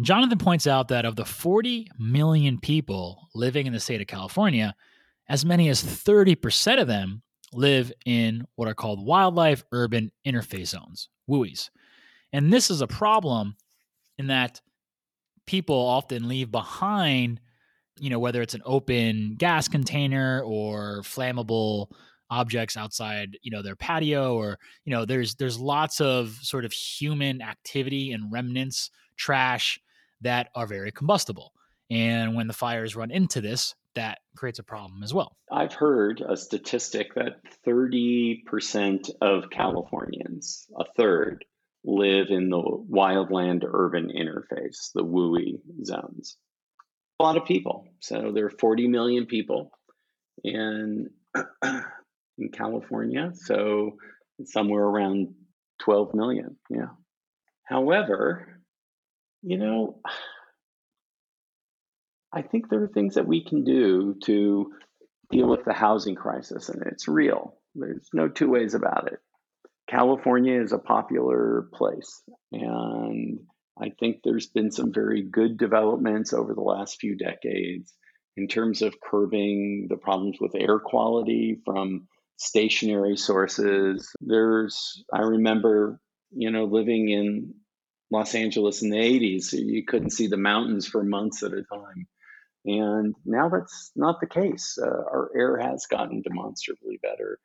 [0.00, 4.74] Jonathan points out that of the 40 million people living in the state of California,
[5.28, 7.22] as many as 30% of them
[7.52, 11.70] live in what are called wildlife urban interface zones, WUIs.
[12.32, 13.56] And this is a problem
[14.18, 14.60] in that
[15.46, 17.40] people often leave behind
[18.00, 21.88] you know, whether it's an open gas container or flammable
[22.30, 26.72] objects outside, you know, their patio or, you know, there's there's lots of sort of
[26.72, 29.78] human activity and remnants, trash
[30.22, 31.52] that are very combustible.
[31.90, 35.36] And when the fires run into this, that creates a problem as well.
[35.50, 41.44] I've heard a statistic that 30% of Californians, a third,
[41.84, 46.36] live in the wildland urban interface, the WUI zones
[47.20, 47.86] a lot of people.
[48.00, 49.70] So there are 40 million people
[50.42, 51.10] in
[51.64, 53.32] in California.
[53.34, 53.98] So
[54.44, 55.34] somewhere around
[55.80, 56.56] 12 million.
[56.70, 56.92] Yeah.
[57.64, 58.59] However,
[59.42, 60.00] you know,
[62.32, 64.72] I think there are things that we can do to
[65.30, 67.54] deal with the housing crisis, and it's real.
[67.74, 69.18] There's no two ways about it.
[69.88, 72.22] California is a popular place,
[72.52, 73.40] and
[73.80, 77.92] I think there's been some very good developments over the last few decades
[78.36, 84.12] in terms of curbing the problems with air quality from stationary sources.
[84.20, 86.00] There's, I remember,
[86.30, 87.54] you know, living in
[88.10, 92.06] Los Angeles in the 80s, you couldn't see the mountains for months at a time.
[92.64, 94.78] And now that's not the case.
[94.80, 97.38] Uh, our air has gotten demonstrably better.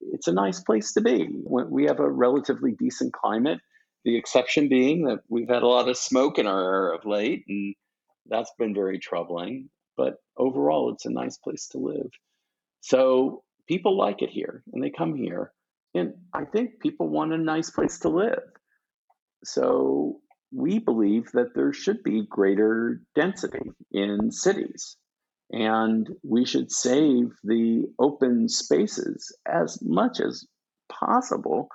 [0.00, 1.28] It's a nice place to be.
[1.44, 3.60] We have a relatively decent climate.
[4.04, 7.44] The exception being that we've had a lot of smoke in our air of late,
[7.48, 7.74] and
[8.26, 9.68] that's been very troubling.
[9.96, 12.10] But overall, it's a nice place to live.
[12.80, 15.52] So people like it here and they come here.
[15.94, 18.42] And I think people want a nice place to live.
[19.46, 20.20] So
[20.52, 24.96] we believe that there should be greater density in cities.
[25.50, 30.44] And we should save the open spaces as much as
[30.90, 31.68] possible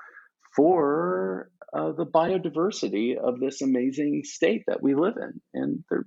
[0.56, 5.42] for uh, the biodiversity of this amazing state that we live in.
[5.54, 6.06] And there,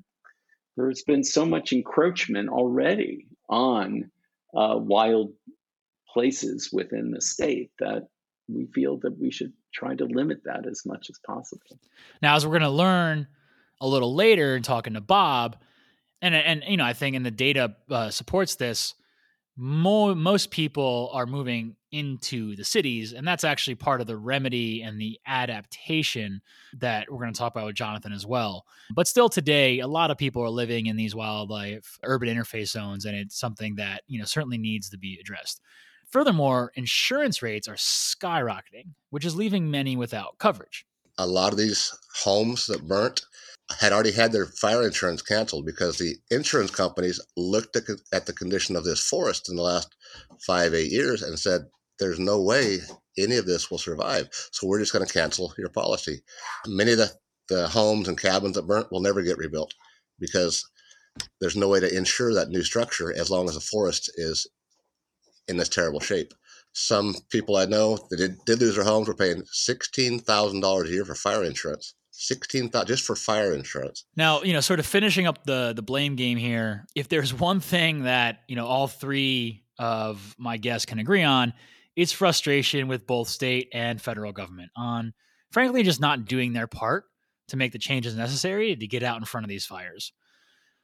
[0.76, 4.10] there's been so much encroachment already on
[4.54, 5.32] uh, wild
[6.12, 8.02] places within the state that
[8.48, 11.78] we feel that we should try to limit that as much as possible.
[12.22, 13.26] Now, as we're going to learn
[13.80, 15.56] a little later in talking to Bob,
[16.22, 18.94] and and you know, I think, and the data uh, supports this.
[19.56, 24.82] Mo- most people are moving into the cities, and that's actually part of the remedy
[24.82, 26.40] and the adaptation
[26.80, 28.64] that we're going to talk about with Jonathan as well.
[28.92, 33.04] But still, today, a lot of people are living in these wildlife urban interface zones,
[33.04, 35.60] and it's something that you know certainly needs to be addressed.
[36.14, 40.86] Furthermore, insurance rates are skyrocketing, which is leaving many without coverage.
[41.18, 43.22] A lot of these homes that burnt
[43.80, 47.76] had already had their fire insurance canceled because the insurance companies looked
[48.12, 49.96] at the condition of this forest in the last
[50.46, 51.62] five, eight years and said,
[51.98, 52.78] there's no way
[53.18, 54.28] any of this will survive.
[54.52, 56.22] So we're just going to cancel your policy.
[56.68, 57.10] Many of the,
[57.48, 59.74] the homes and cabins that burnt will never get rebuilt
[60.20, 60.64] because
[61.40, 64.46] there's no way to insure that new structure as long as the forest is
[65.48, 66.34] in this terrible shape.
[66.72, 70.90] Some people I know that did, did lose their homes were paying sixteen thousand dollars
[70.90, 71.94] a year for fire insurance.
[72.10, 74.04] Sixteen thousand just for fire insurance.
[74.16, 76.86] Now, you know, sort of finishing up the the blame game here.
[76.96, 81.52] If there's one thing that you know all three of my guests can agree on,
[81.96, 85.12] it's frustration with both state and federal government on,
[85.52, 87.04] frankly, just not doing their part
[87.48, 90.12] to make the changes necessary to get out in front of these fires.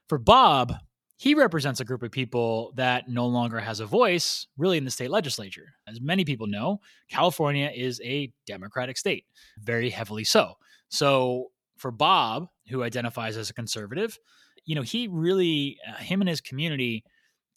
[0.08, 0.74] For Bob,
[1.20, 4.90] he represents a group of people that no longer has a voice really in the
[4.90, 5.74] state legislature.
[5.86, 6.80] As many people know,
[7.10, 9.26] California is a Democratic state,
[9.58, 10.54] very heavily so.
[10.88, 14.18] So for Bob, who identifies as a conservative,
[14.64, 17.04] you know, he really, uh, him and his community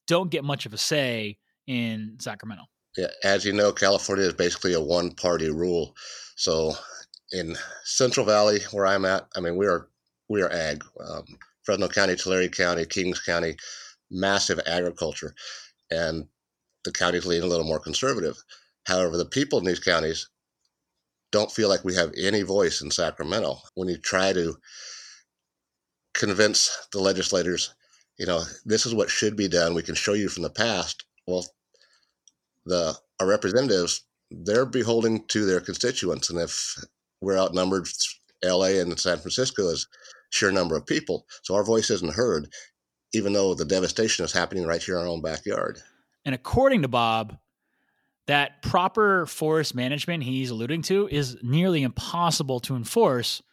[0.07, 2.65] don't get much of a say in Sacramento.
[2.97, 5.95] Yeah, as you know, California is basically a one party rule.
[6.35, 6.73] So
[7.31, 9.87] in Central Valley, where I'm at, I mean, we are
[10.27, 10.83] we are ag.
[10.99, 11.23] Um,
[11.63, 13.55] Fresno County, Tulare County, Kings County,
[14.11, 15.33] massive agriculture,
[15.89, 16.27] and
[16.83, 18.37] the counties lean a little more conservative.
[18.85, 20.29] However, the people in these counties
[21.31, 23.57] don't feel like we have any voice in Sacramento.
[23.75, 24.55] When you try to
[26.13, 27.73] convince the legislators,
[28.17, 31.05] you know, this is what should be done, we can show you from the past.
[31.25, 31.45] Well,
[32.65, 36.75] the our representatives, they're beholden to their constituents, and if
[37.21, 37.87] we're outnumbered,
[38.43, 38.79] L.A.
[38.79, 39.87] and San Francisco is
[40.33, 41.27] sheer number of people.
[41.43, 42.51] So our voice isn't heard,
[43.13, 45.79] even though the devastation is happening right here in our own backyard.
[46.25, 47.37] And according to Bob,
[48.25, 53.43] that proper forest management he's alluding to is nearly impossible to enforce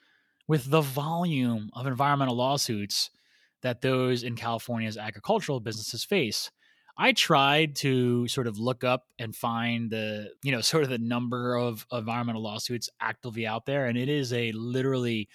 [0.49, 3.11] with the volume of environmental lawsuits
[3.63, 6.51] that those in California's agricultural businesses face.
[6.97, 10.99] I tried to sort of look up and find the, you know, sort of the
[10.99, 13.85] number of environmental lawsuits actively out there.
[13.85, 15.29] And it is a literally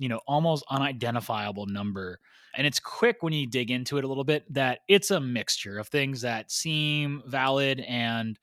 [0.00, 2.18] you know, almost unidentifiable number.
[2.54, 5.78] And it's quick when you dig into it a little bit that it's a mixture
[5.78, 8.38] of things that seem valid and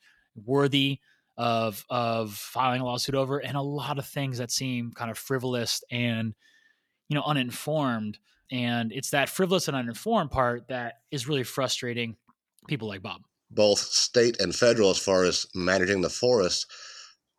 [0.45, 0.99] worthy
[1.35, 5.17] of of filing a lawsuit over and a lot of things that seem kind of
[5.17, 6.33] frivolous and
[7.09, 8.17] you know uninformed
[8.51, 12.15] and it's that frivolous and uninformed part that is really frustrating
[12.67, 16.71] people like Bob both state and federal as far as managing the forest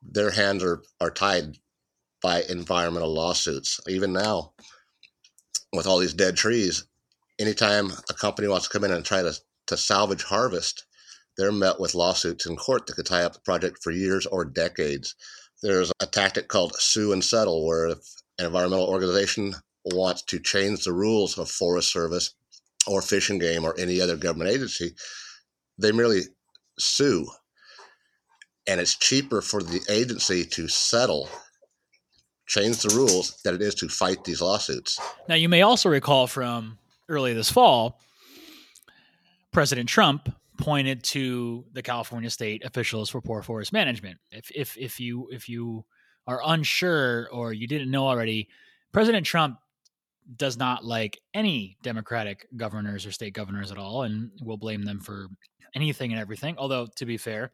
[0.01, 1.57] their hands are are tied
[2.23, 3.81] by environmental lawsuits.
[3.89, 4.53] Even now,
[5.73, 6.85] with all these dead trees,
[7.39, 9.35] anytime a company wants to come in and try to,
[9.67, 10.85] to salvage harvest,
[11.37, 14.45] they're met with lawsuits in court that could tie up the project for years or
[14.45, 15.15] decades.
[15.63, 17.99] There's a tactic called sue and settle, where if
[18.39, 19.55] an environmental organization
[19.85, 22.35] wants to change the rules of Forest Service
[22.87, 24.95] or Fish and Game or any other government agency,
[25.79, 26.23] they merely
[26.79, 27.27] sue.
[28.67, 31.29] And it's cheaper for the agency to settle,
[32.49, 34.99] change the rules, than it is to fight these lawsuits.
[35.29, 36.79] Now, you may also recall from
[37.09, 38.01] early this fall,
[39.53, 44.19] President Trump pointed to the California state officials for poor forest management.
[44.31, 45.85] If if if you if you
[46.27, 48.49] are unsure or you didn't know already,
[48.93, 49.59] President Trump
[50.37, 55.01] does not like any Democratic governors or state governors at all, and will blame them
[55.01, 55.29] for
[55.75, 56.57] anything and everything.
[56.59, 57.53] Although, to be fair,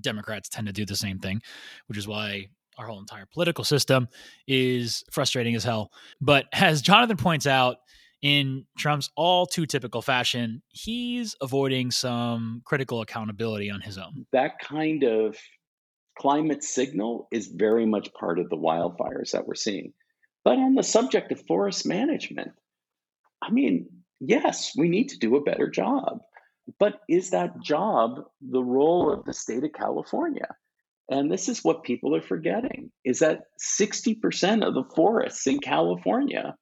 [0.00, 1.42] Democrats tend to do the same thing,
[1.86, 2.48] which is why
[2.78, 4.08] our whole entire political system
[4.46, 5.92] is frustrating as hell.
[6.20, 7.78] But as Jonathan points out,
[8.22, 14.26] in Trump's all too typical fashion, he's avoiding some critical accountability on his own.
[14.32, 15.36] That kind of
[16.18, 19.92] climate signal is very much part of the wildfires that we're seeing.
[20.44, 22.52] But on the subject of forest management,
[23.42, 23.86] I mean,
[24.20, 26.20] yes, we need to do a better job.
[26.78, 30.48] But is that job the role of the state of California?
[31.10, 33.44] And this is what people are forgetting is that
[33.80, 36.54] 60% of the forests in California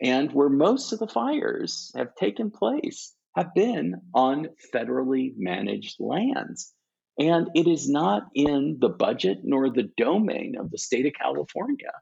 [0.00, 6.72] and where most of the fires have taken place have been on federally managed lands.
[7.18, 11.92] And it is not in the budget nor the domain of the state of California,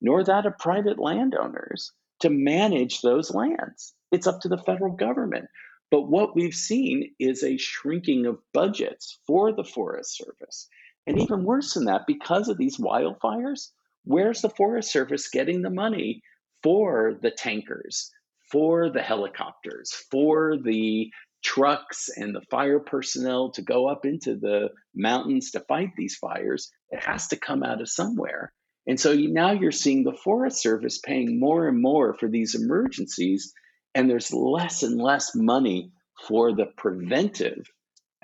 [0.00, 3.94] nor that of private landowners to manage those lands.
[4.12, 5.46] It's up to the federal government.
[5.90, 10.68] But what we've seen is a shrinking of budgets for the Forest Service.
[11.06, 13.70] And even worse than that, because of these wildfires,
[14.04, 16.22] where's the Forest Service getting the money
[16.62, 18.10] for the tankers,
[18.50, 21.10] for the helicopters, for the
[21.42, 26.70] trucks and the fire personnel to go up into the mountains to fight these fires,
[26.90, 28.52] it has to come out of somewhere.
[28.86, 32.54] And so you, now you're seeing the Forest Service paying more and more for these
[32.54, 33.52] emergencies,
[33.94, 35.92] and there's less and less money
[36.28, 37.66] for the preventive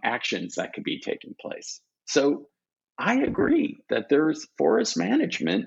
[0.02, 1.80] actions that could be taking place.
[2.04, 2.48] So
[2.98, 5.66] I agree that there's forest management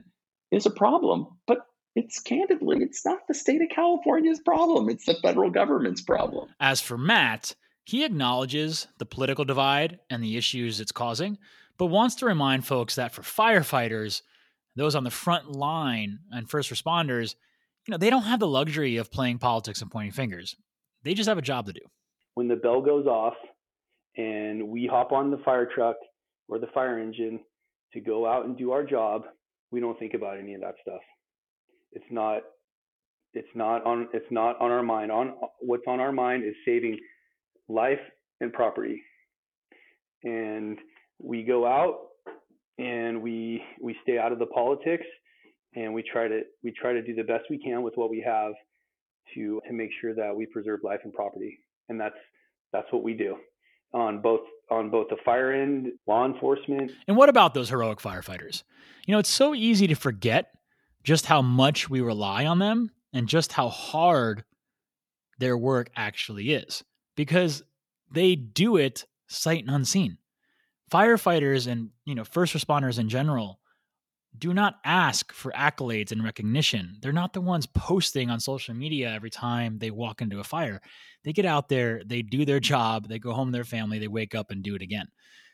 [0.51, 1.59] is a problem, but
[1.95, 4.89] it's candidly, it's not the state of California's problem.
[4.89, 6.49] It's the federal government's problem.
[6.59, 7.55] As for Matt,
[7.85, 11.37] he acknowledges the political divide and the issues it's causing,
[11.77, 14.21] but wants to remind folks that for firefighters,
[14.75, 17.35] those on the front line and first responders,
[17.87, 20.55] you know, they don't have the luxury of playing politics and pointing fingers.
[21.03, 21.81] They just have a job to do.
[22.35, 23.35] When the bell goes off
[24.15, 25.95] and we hop on the fire truck
[26.49, 27.39] or the fire engine
[27.93, 29.23] to go out and do our job,
[29.71, 31.01] we don't think about any of that stuff.
[31.91, 32.41] It's not
[33.33, 35.11] it's not on it's not on our mind.
[35.11, 36.97] On what's on our mind is saving
[37.67, 37.99] life
[38.41, 39.01] and property.
[40.23, 40.77] And
[41.21, 41.99] we go out
[42.77, 45.05] and we we stay out of the politics
[45.75, 48.21] and we try to we try to do the best we can with what we
[48.25, 48.53] have
[49.35, 51.59] to to make sure that we preserve life and property.
[51.89, 52.15] And that's
[52.73, 53.37] that's what we do
[53.93, 54.41] on both
[54.71, 56.91] on both the fire end, law enforcement.
[57.07, 58.63] And what about those heroic firefighters?
[59.05, 60.51] You know, it's so easy to forget
[61.03, 64.43] just how much we rely on them and just how hard
[65.39, 66.83] their work actually is
[67.15, 67.63] because
[68.11, 70.17] they do it sight and unseen.
[70.91, 73.59] Firefighters and, you know, first responders in general
[74.37, 76.97] do not ask for accolades and recognition.
[77.01, 80.81] They're not the ones posting on social media every time they walk into a fire.
[81.23, 84.07] They get out there, they do their job, they go home to their family, they
[84.07, 85.07] wake up and do it again.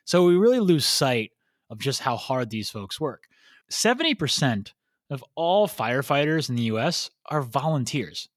[0.06, 1.32] So we really lose sight
[1.70, 3.24] of just how hard these folks work.
[3.72, 4.72] 70%
[5.10, 8.30] of all firefighters in the US are volunteers.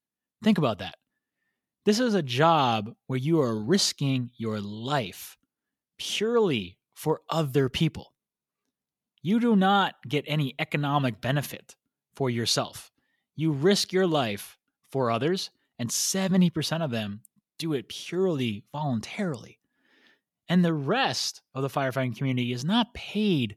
[0.43, 0.97] Think about that.
[1.85, 5.37] This is a job where you are risking your life
[5.99, 8.13] purely for other people.
[9.23, 11.77] You do not get any economic benefit
[12.15, 12.91] for yourself.
[13.37, 14.59] You risk your life
[14.91, 17.21] for others, and 70% of them
[17.59, 19.59] do it purely voluntarily.
[20.49, 23.57] And the rest of the firefighting community is not paid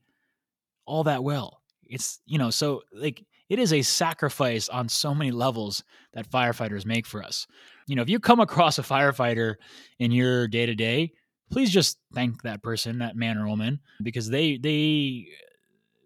[0.85, 1.61] all that well.
[1.85, 5.83] It's, you know, so like it is a sacrifice on so many levels
[6.13, 7.47] that firefighters make for us.
[7.87, 9.55] You know, if you come across a firefighter
[9.99, 11.11] in your day to day,
[11.51, 15.27] please just thank that person, that man or woman, because they they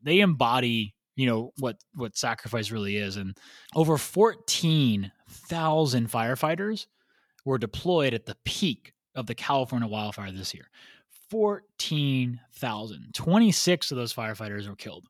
[0.06, 3.38] they embody you know what what sacrifice really is and
[3.76, 5.12] over 14,000
[6.10, 6.86] firefighters
[7.44, 10.70] were deployed at the peak of the California wildfire this year
[11.30, 15.08] 14,000 26 of those firefighters were killed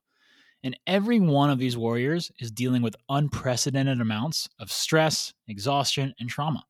[0.66, 6.28] and every one of these warriors is dealing with unprecedented amounts of stress, exhaustion, and
[6.28, 6.64] trauma.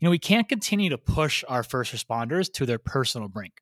[0.00, 3.61] You know, we can't continue to push our first responders to their personal brink.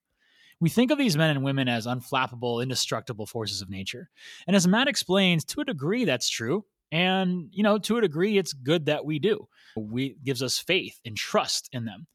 [0.60, 4.10] We think of these men and women as unflappable, indestructible forces of nature.
[4.46, 6.64] And as Matt explains, to a degree that's true.
[6.92, 9.48] And, you know, to a degree it's good that we do.
[9.76, 12.08] We gives us faith and trust in them.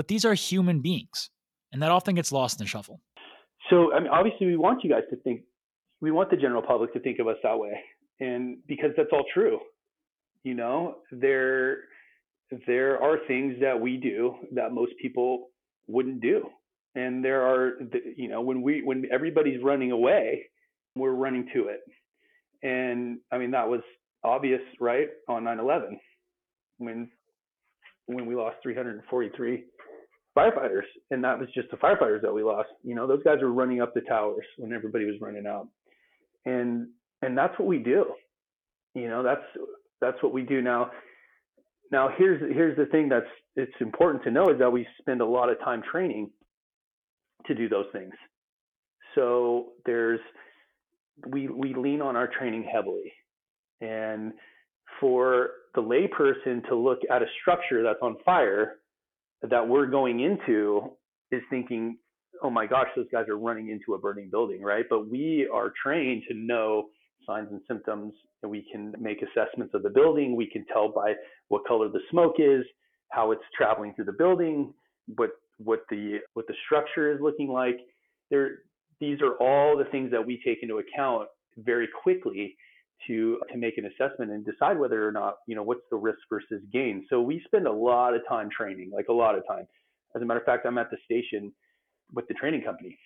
[0.00, 1.28] but these are human beings,
[1.72, 3.02] and that often gets lost in the shuffle.
[3.68, 5.42] So, I mean, obviously, we want you guys to think,
[6.00, 7.78] we want the general public to think of us that way,
[8.18, 9.58] and because that's all true.
[10.42, 11.80] You know, there
[12.66, 15.48] there are things that we do that most people
[15.86, 16.48] wouldn't do,
[16.94, 17.78] and there are,
[18.16, 20.46] you know, when we when everybody's running away,
[20.96, 21.80] we're running to it,
[22.62, 23.80] and I mean that was
[24.24, 25.98] obvious, right, on 9/11
[26.78, 27.10] when
[28.06, 29.64] when we lost 343
[30.36, 32.68] firefighters, and that was just the firefighters that we lost.
[32.82, 35.68] You know, those guys were running up the towers when everybody was running out,
[36.44, 36.88] and
[37.22, 38.06] and that's what we do.
[38.94, 39.44] You know, that's
[40.00, 40.90] that's what we do now.
[41.92, 43.26] Now here's here's the thing that's
[43.56, 46.30] it's important to know is that we spend a lot of time training
[47.50, 48.12] to do those things.
[49.14, 50.20] So there's
[51.26, 53.12] we we lean on our training heavily,
[53.80, 54.32] and
[55.00, 58.76] for the layperson to look at a structure that's on fire
[59.42, 60.92] that we're going into
[61.32, 61.96] is thinking,
[62.42, 64.84] oh my gosh, those guys are running into a burning building, right?
[64.88, 66.88] But we are trained to know
[67.26, 70.34] signs and symptoms, we can make assessments of the building.
[70.34, 71.14] We can tell by
[71.48, 72.64] what color the smoke is,
[73.10, 74.72] how it's traveling through the building,
[75.16, 75.30] what
[75.62, 77.78] what the what the structure is looking like.
[78.30, 78.60] There,
[79.00, 82.56] these are all the things that we take into account very quickly
[83.06, 86.18] to to make an assessment and decide whether or not you know what's the risk
[86.28, 87.06] versus gain.
[87.10, 89.66] So we spend a lot of time training, like a lot of time.
[90.14, 91.52] As a matter of fact, I'm at the station
[92.12, 92.98] with the training company,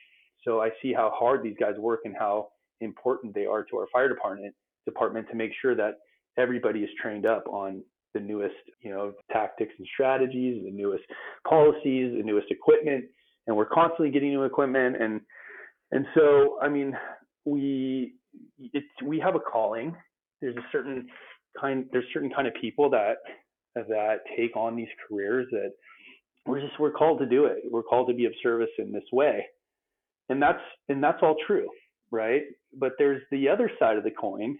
[0.44, 2.48] so I see how hard these guys work and how
[2.80, 5.94] important they are to our fire department department to make sure that
[6.36, 7.82] everybody is trained up on
[8.14, 11.04] the newest you know tactics and strategies, the newest
[11.48, 13.04] policies, the newest equipment,
[13.46, 15.20] and we're constantly getting new equipment and
[15.92, 16.96] and so I mean
[17.44, 18.14] we
[18.58, 19.94] it's we have a calling.
[20.40, 21.06] There's a certain
[21.60, 23.16] kind there's certain kind of people that
[23.74, 25.72] that take on these careers that
[26.46, 27.58] we're just we're called to do it.
[27.70, 29.44] We're called to be of service in this way.
[30.28, 31.68] And that's and that's all true,
[32.10, 32.42] right?
[32.78, 34.58] But there's the other side of the coin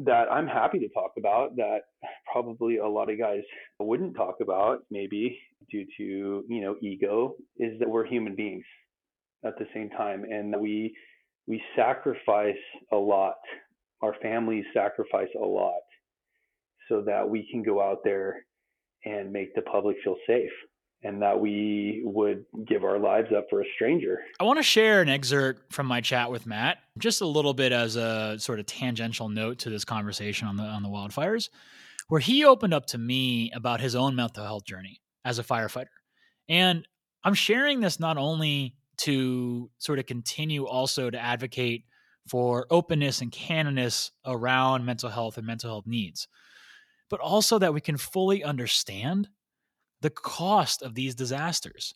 [0.00, 1.80] that I'm happy to talk about that
[2.30, 3.42] probably a lot of guys
[3.78, 5.38] wouldn't talk about maybe
[5.70, 8.64] due to, you know, ego is that we're human beings
[9.44, 10.94] at the same time and we
[11.46, 12.54] we sacrifice
[12.92, 13.36] a lot.
[14.02, 15.80] Our families sacrifice a lot
[16.88, 18.44] so that we can go out there
[19.04, 20.50] and make the public feel safe
[21.02, 24.20] and that we would give our lives up for a stranger.
[24.40, 27.72] I want to share an excerpt from my chat with Matt, just a little bit
[27.72, 31.48] as a sort of tangential note to this conversation on the on the wildfires,
[32.08, 35.86] where he opened up to me about his own mental health journey as a firefighter.
[36.48, 36.86] And
[37.24, 41.84] I'm sharing this not only to sort of continue also to advocate
[42.28, 46.26] for openness and candidness around mental health and mental health needs,
[47.08, 49.28] but also that we can fully understand
[50.06, 51.92] the cost of these disasters.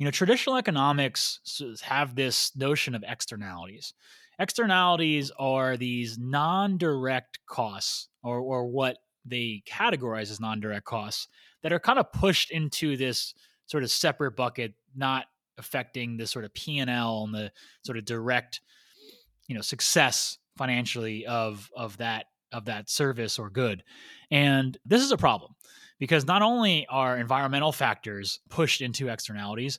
[0.00, 1.38] You know, traditional economics
[1.82, 3.94] have this notion of externalities.
[4.40, 11.28] Externalities are these non direct costs, or, or what they categorize as non direct costs,
[11.62, 13.32] that are kind of pushed into this
[13.66, 15.26] sort of separate bucket, not
[15.56, 17.52] affecting the sort of P&L and the
[17.84, 18.60] sort of direct
[19.46, 23.84] you know success financially of of that of that service or good.
[24.32, 25.54] And this is a problem
[25.98, 29.78] because not only are environmental factors pushed into externalities,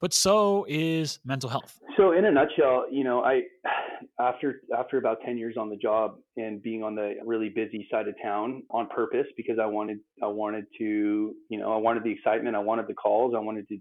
[0.00, 1.78] but so is mental health.
[1.96, 3.42] So in a nutshell, you know, I
[4.20, 8.08] after after about 10 years on the job and being on the really busy side
[8.08, 12.10] of town on purpose because I wanted I wanted to, you know, I wanted the
[12.10, 13.78] excitement, I wanted the calls, I wanted to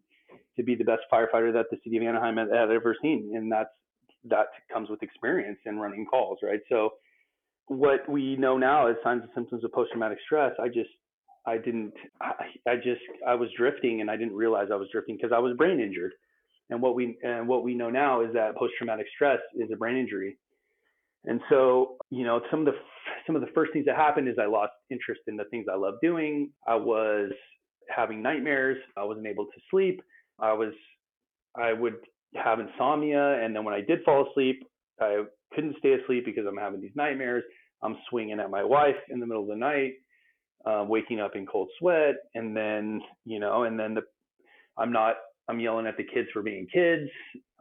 [0.57, 3.51] to be the best firefighter that the city of Anaheim had, had ever seen, and
[3.51, 3.69] that's
[4.25, 6.59] that comes with experience and running calls, right?
[6.69, 6.91] So
[7.67, 10.51] what we know now is signs and symptoms of post-traumatic stress.
[10.61, 10.89] I just
[11.45, 12.33] I didn't I,
[12.67, 15.55] I just I was drifting and I didn't realize I was drifting because I was
[15.57, 16.13] brain injured.
[16.69, 19.97] And what we and what we know now is that post-traumatic stress is a brain
[19.97, 20.37] injury.
[21.25, 22.73] And so, you know, some of the
[23.27, 25.75] some of the first things that happened is I lost interest in the things I
[25.75, 26.51] love doing.
[26.67, 27.31] I was
[27.95, 28.77] having nightmares.
[28.97, 30.01] I wasn't able to sleep.
[30.39, 30.73] I was,
[31.55, 31.95] I would
[32.35, 34.63] have insomnia, and then when I did fall asleep,
[34.99, 35.23] I
[35.53, 37.43] couldn't stay asleep because I'm having these nightmares.
[37.83, 39.93] I'm swinging at my wife in the middle of the night,
[40.65, 44.01] uh, waking up in cold sweat, and then you know, and then the,
[44.77, 45.15] I'm not,
[45.47, 47.09] I'm yelling at the kids for being kids.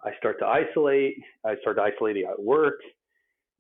[0.05, 1.16] I start to isolate.
[1.44, 2.80] I start isolating at work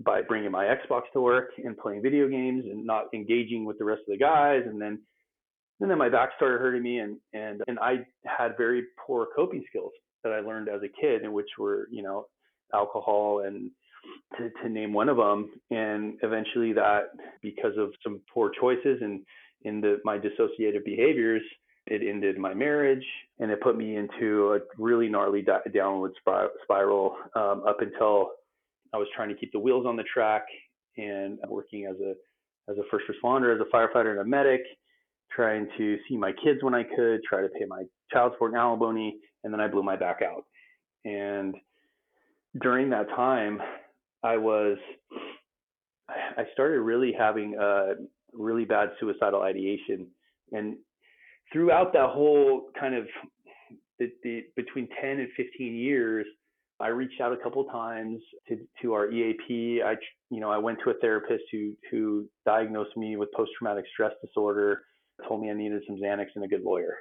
[0.02, 3.84] by bringing my Xbox to work and playing video games and not engaging with the
[3.84, 4.98] rest of the guys, and then
[5.80, 9.64] and then my back started hurting me and and and I had very poor coping
[9.68, 12.26] skills that I learned as a kid and which were you know
[12.74, 13.70] alcohol and
[14.38, 17.10] to, to name one of them and eventually that
[17.42, 19.20] because of some poor choices and
[19.62, 21.42] in the my dissociative behaviors
[21.86, 23.04] It ended my marriage
[23.38, 25.44] and it put me into a really gnarly
[25.74, 26.12] downward
[26.62, 28.30] spiral um, up until
[28.92, 30.44] I was trying to keep the wheels on the track
[30.96, 32.14] and working as a
[32.70, 34.60] as a first responder, as a firefighter and a medic,
[35.34, 37.82] trying to see my kids when I could, try to pay my
[38.12, 40.44] child support and alimony, and then I blew my back out.
[41.04, 41.56] And
[42.62, 43.60] during that time,
[44.22, 44.78] I was
[46.08, 47.94] I started really having a
[48.32, 50.06] really bad suicidal ideation,
[50.52, 50.76] and
[51.52, 53.06] throughout that whole kind of
[53.98, 56.26] the, the between 10 and 15 years,
[56.80, 59.82] I reached out a couple times to, to our EAP.
[59.84, 59.96] I,
[60.30, 64.82] you know, I went to a therapist who, who diagnosed me with post-traumatic stress disorder,
[65.28, 66.96] told me I needed some Xanax and a good lawyer.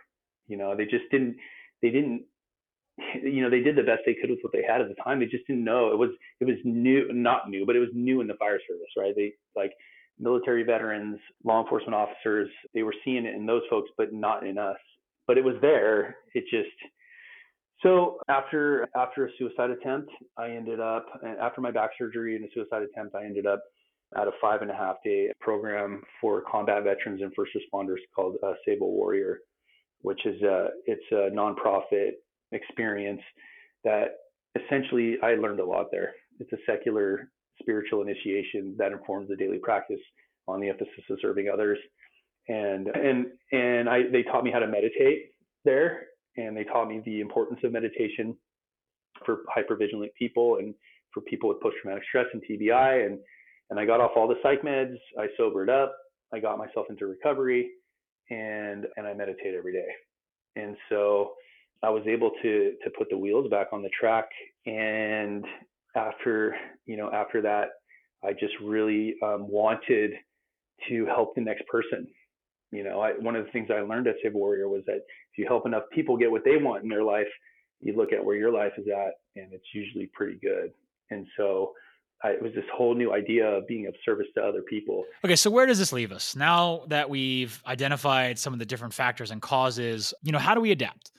[0.47, 1.37] You know, they just didn't,
[1.81, 2.23] they didn't,
[3.23, 5.19] you know, they did the best they could with what they had at the time.
[5.19, 8.21] They just didn't know it was, it was new, not new, but it was new
[8.21, 9.13] in the fire service, right?
[9.15, 9.73] They like
[10.19, 14.57] military veterans, law enforcement officers, they were seeing it in those folks, but not in
[14.57, 14.77] us.
[15.27, 16.17] But it was there.
[16.33, 16.69] It just,
[17.81, 21.05] so after after a suicide attempt, I ended up
[21.41, 23.63] after my back surgery and a suicide attempt, I ended up
[24.17, 28.37] at a five and a half day program for combat veterans and first responders called
[28.43, 29.39] uh, Save a Warrior,
[30.01, 32.13] which is a it's a nonprofit
[32.51, 33.21] experience
[33.83, 34.05] that
[34.55, 36.13] essentially I learned a lot there.
[36.39, 37.29] It's a secular
[37.61, 39.99] spiritual initiation that informs the daily practice
[40.47, 41.77] on the emphasis of serving others,
[42.47, 45.31] and and and I they taught me how to meditate
[45.65, 48.35] there and they taught me the importance of meditation
[49.25, 50.73] for hypervigilant people and
[51.13, 53.05] for people with post-traumatic stress and TBI.
[53.05, 53.19] And
[53.69, 54.95] and I got off all the psych meds.
[55.17, 55.95] I sobered up.
[56.33, 57.69] I got myself into recovery,
[58.29, 59.87] and and I meditate every day.
[60.55, 61.31] And so
[61.83, 64.29] I was able to to put the wheels back on the track.
[64.65, 65.45] And
[65.95, 66.55] after
[66.85, 67.69] you know after that,
[68.23, 70.11] I just really um, wanted
[70.87, 72.07] to help the next person
[72.71, 74.97] you know, I, one of the things I learned at Save a Warrior was that
[74.97, 77.27] if you help enough people get what they want in their life,
[77.81, 80.71] you look at where your life is at, and it's usually pretty good.
[81.09, 81.71] And so
[82.23, 85.05] I, it was this whole new idea of being of service to other people.
[85.23, 88.93] Okay, so where does this leave us now that we've identified some of the different
[88.93, 90.13] factors and causes?
[90.21, 91.11] You know, how do we adapt,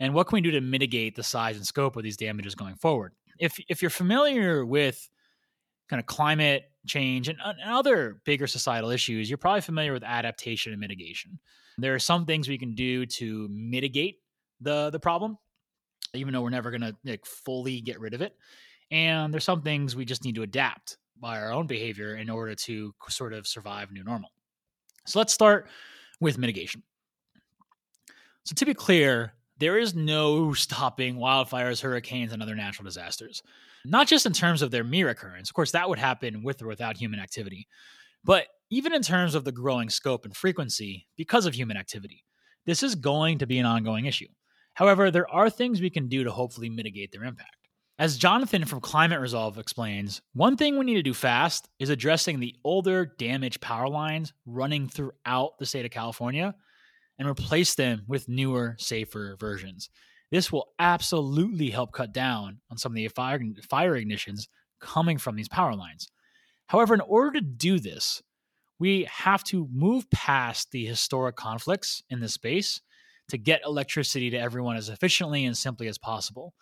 [0.00, 2.76] and what can we do to mitigate the size and scope of these damages going
[2.76, 3.12] forward?
[3.38, 5.08] If if you're familiar with
[5.88, 10.72] kind of climate change and, and other bigger societal issues, you're probably familiar with adaptation
[10.72, 11.38] and mitigation.
[11.78, 14.16] There are some things we can do to mitigate
[14.60, 15.38] the the problem,
[16.14, 18.34] even though we're never going to like, fully get rid of it.
[18.90, 22.54] And there's some things we just need to adapt by our own behavior in order
[22.54, 24.30] to sort of survive new normal.
[25.06, 25.68] So let's start
[26.20, 26.82] with mitigation.
[28.44, 33.42] So to be clear, there is no stopping wildfires, hurricanes, and other natural disasters
[33.84, 35.50] not just in terms of their mere occurrence.
[35.50, 37.68] Of course, that would happen with or without human activity,
[38.24, 42.24] but even in terms of the growing scope and frequency because of human activity.
[42.66, 44.28] This is going to be an ongoing issue.
[44.72, 47.50] However, there are things we can do to hopefully mitigate their impact.
[47.98, 52.40] As Jonathan from Climate Resolve explains, one thing we need to do fast is addressing
[52.40, 56.54] the older damaged power lines running throughout the state of California
[57.18, 59.88] and replace them with newer, safer versions.
[60.30, 64.48] This will absolutely help cut down on some of the fire, fire ignitions
[64.80, 66.08] coming from these power lines.
[66.66, 68.22] However, in order to do this,
[68.78, 72.80] we have to move past the historic conflicts in this space
[73.28, 76.54] to get electricity to everyone as efficiently and simply as possible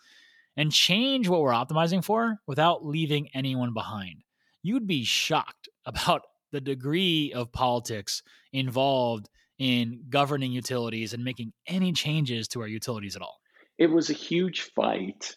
[0.55, 4.23] and change what we're optimizing for without leaving anyone behind.
[4.61, 9.27] You'd be shocked about the degree of politics involved
[9.59, 13.39] in governing utilities and making any changes to our utilities at all
[13.77, 15.35] it was a huge fight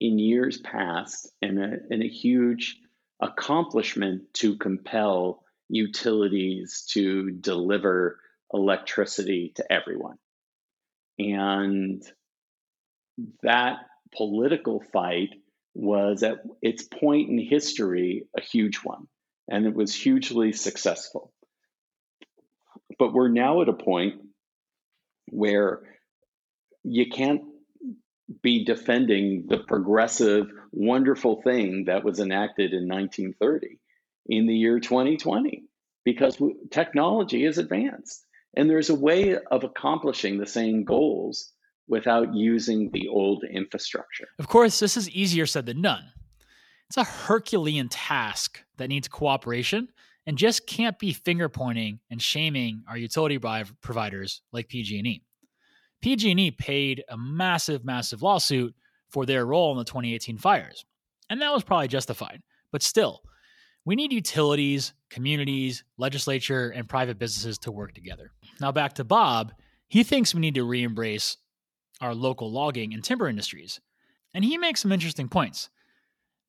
[0.00, 2.76] in years past and a, and a huge
[3.20, 8.20] accomplishment to compel utilities to deliver
[8.52, 10.16] electricity to everyone.
[11.18, 12.02] And
[13.42, 13.78] that
[14.16, 15.30] political fight
[15.74, 19.06] was at its point in history a huge one,
[19.48, 21.32] and it was hugely successful.
[22.98, 24.16] But we're now at a point
[25.30, 25.82] where
[26.82, 27.42] you can't
[28.42, 33.78] be defending the progressive, wonderful thing that was enacted in 1930
[34.26, 35.64] in the year 2020
[36.04, 36.40] because
[36.70, 38.24] technology is advanced.
[38.56, 41.52] And there's a way of accomplishing the same goals
[41.86, 44.28] without using the old infrastructure.
[44.38, 46.04] Of course, this is easier said than done.
[46.88, 49.88] It's a Herculean task that needs cooperation
[50.28, 53.38] and just can't be finger pointing and shaming our utility
[53.80, 55.22] providers like PG&E.
[56.02, 58.74] PG&E paid a massive, massive lawsuit
[59.08, 60.84] for their role in the 2018 fires.
[61.30, 62.42] And that was probably justified.
[62.70, 63.22] But still,
[63.86, 68.30] we need utilities, communities, legislature, and private businesses to work together.
[68.60, 69.54] Now back to Bob.
[69.88, 71.38] He thinks we need to re embrace
[72.02, 73.80] our local logging and timber industries.
[74.34, 75.70] And he makes some interesting points.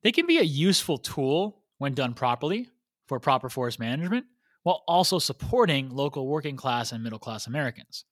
[0.02, 2.68] They can be a useful tool when done properly
[3.10, 4.24] for proper forest management,
[4.62, 8.04] while also supporting local working class and middle class Americans.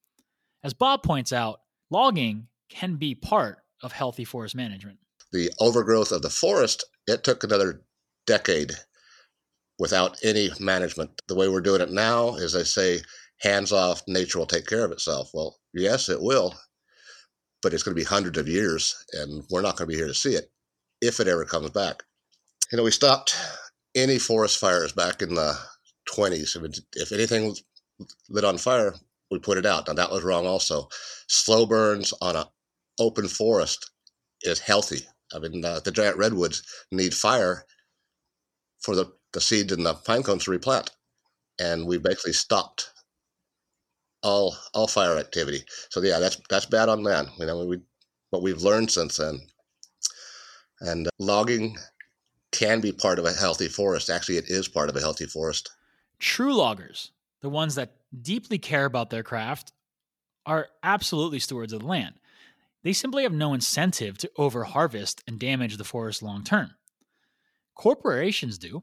[0.64, 4.98] As Bob points out, logging can be part of healthy forest management.
[5.30, 7.84] The overgrowth of the forest, it took another
[8.26, 8.72] decade
[9.78, 11.22] without any management.
[11.28, 13.02] The way we're doing it now is they say,
[13.38, 15.30] hands off, nature will take care of itself.
[15.32, 16.56] Well, yes, it will,
[17.62, 20.08] but it's going to be hundreds of years, and we're not going to be here
[20.08, 20.50] to see it
[21.00, 22.02] if it ever comes back.
[22.72, 23.36] You know, we stopped
[23.98, 25.58] any forest fires back in the
[26.08, 26.56] 20s.
[26.56, 27.54] If, if anything
[28.28, 28.94] lit on fire,
[29.30, 29.88] we put it out.
[29.88, 30.88] Now, that was wrong also.
[31.28, 32.44] Slow burns on an
[32.98, 33.90] open forest
[34.42, 35.00] is healthy.
[35.34, 37.64] I mean, uh, the giant redwoods need fire
[38.80, 40.90] for the, the seeds and the pine cones to replant.
[41.60, 42.90] And we basically stopped
[44.22, 45.64] all all fire activity.
[45.90, 47.28] So yeah, that's that's bad on land.
[47.38, 47.80] You know, we
[48.30, 49.40] what we've learned since then.
[50.80, 51.76] And uh, logging
[52.52, 54.10] can be part of a healthy forest.
[54.10, 55.70] Actually, it is part of a healthy forest.
[56.18, 59.72] True loggers, the ones that deeply care about their craft,
[60.46, 62.14] are absolutely stewards of the land.
[62.82, 66.70] They simply have no incentive to overharvest and damage the forest long term.
[67.74, 68.82] Corporations do,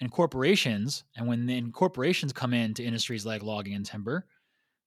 [0.00, 4.26] and corporations, and when then corporations come into industries like logging and timber,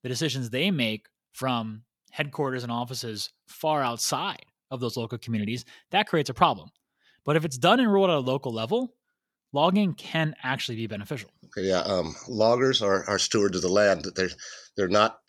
[0.04, 6.08] the decisions they make from headquarters and offices far outside of those local communities, that
[6.08, 6.70] creates a problem.
[7.30, 8.96] But if it's done and ruled at a local level,
[9.54, 11.30] logging can actually be beneficial.
[11.56, 14.08] Yeah, um, loggers are, are stewards of the land.
[14.16, 14.32] They're
[14.76, 15.20] they're not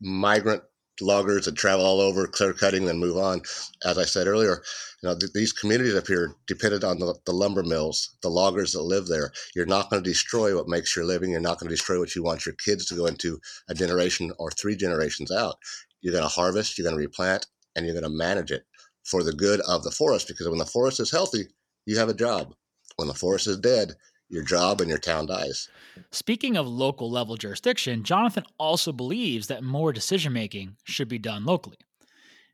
[0.00, 0.62] migrant
[0.98, 3.42] loggers that travel all over, clear cutting, then move on.
[3.84, 4.62] As I said earlier,
[5.02, 8.72] you know th- these communities up here depended on the, the lumber mills, the loggers
[8.72, 9.30] that live there.
[9.54, 11.32] You're not going to destroy what makes your living.
[11.32, 14.32] You're not going to destroy what you want your kids to go into a generation
[14.38, 15.56] or three generations out.
[16.00, 17.46] You're going to harvest, you're going to replant,
[17.76, 18.64] and you're going to manage it
[19.10, 20.28] for the good of the forest.
[20.28, 21.44] Because when the forest is healthy,
[21.86, 22.54] you have a job.
[22.96, 23.94] When the forest is dead,
[24.28, 25.68] your job and your town dies.
[26.12, 31.44] Speaking of local level jurisdiction, Jonathan also believes that more decision making should be done
[31.44, 31.78] locally.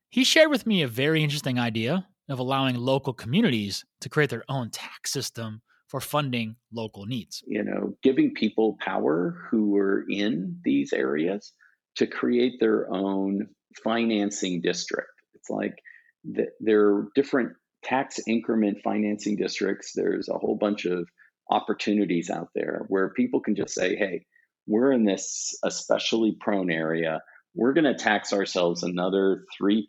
[0.08, 4.44] He shared with me a very interesting idea of allowing local communities to create their
[4.48, 7.42] own tax system for funding local needs.
[7.46, 11.52] You know, giving people power who are in these areas
[11.96, 13.48] to create their own
[13.84, 15.10] financing district.
[15.34, 15.74] It's like
[16.32, 17.52] the, there are different
[17.84, 19.92] tax increment financing districts.
[19.94, 21.08] There's a whole bunch of
[21.50, 24.26] opportunities out there where people can just say, hey,
[24.66, 27.20] we're in this especially prone area.
[27.54, 29.84] We're going to tax ourselves another 3%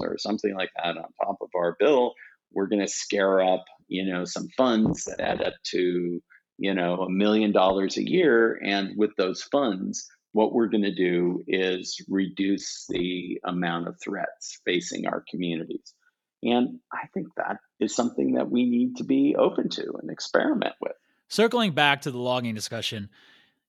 [0.00, 2.14] or something like that on top of our bill.
[2.52, 6.20] We're going to scare up, you know, some funds that add up to,
[6.58, 8.58] you know, a million dollars a year.
[8.64, 14.58] And with those funds, what we're going to do is reduce the amount of threats
[14.64, 15.94] facing our communities.
[16.42, 20.74] And I think that is something that we need to be open to and experiment
[20.80, 20.96] with.
[21.28, 23.08] Circling back to the logging discussion,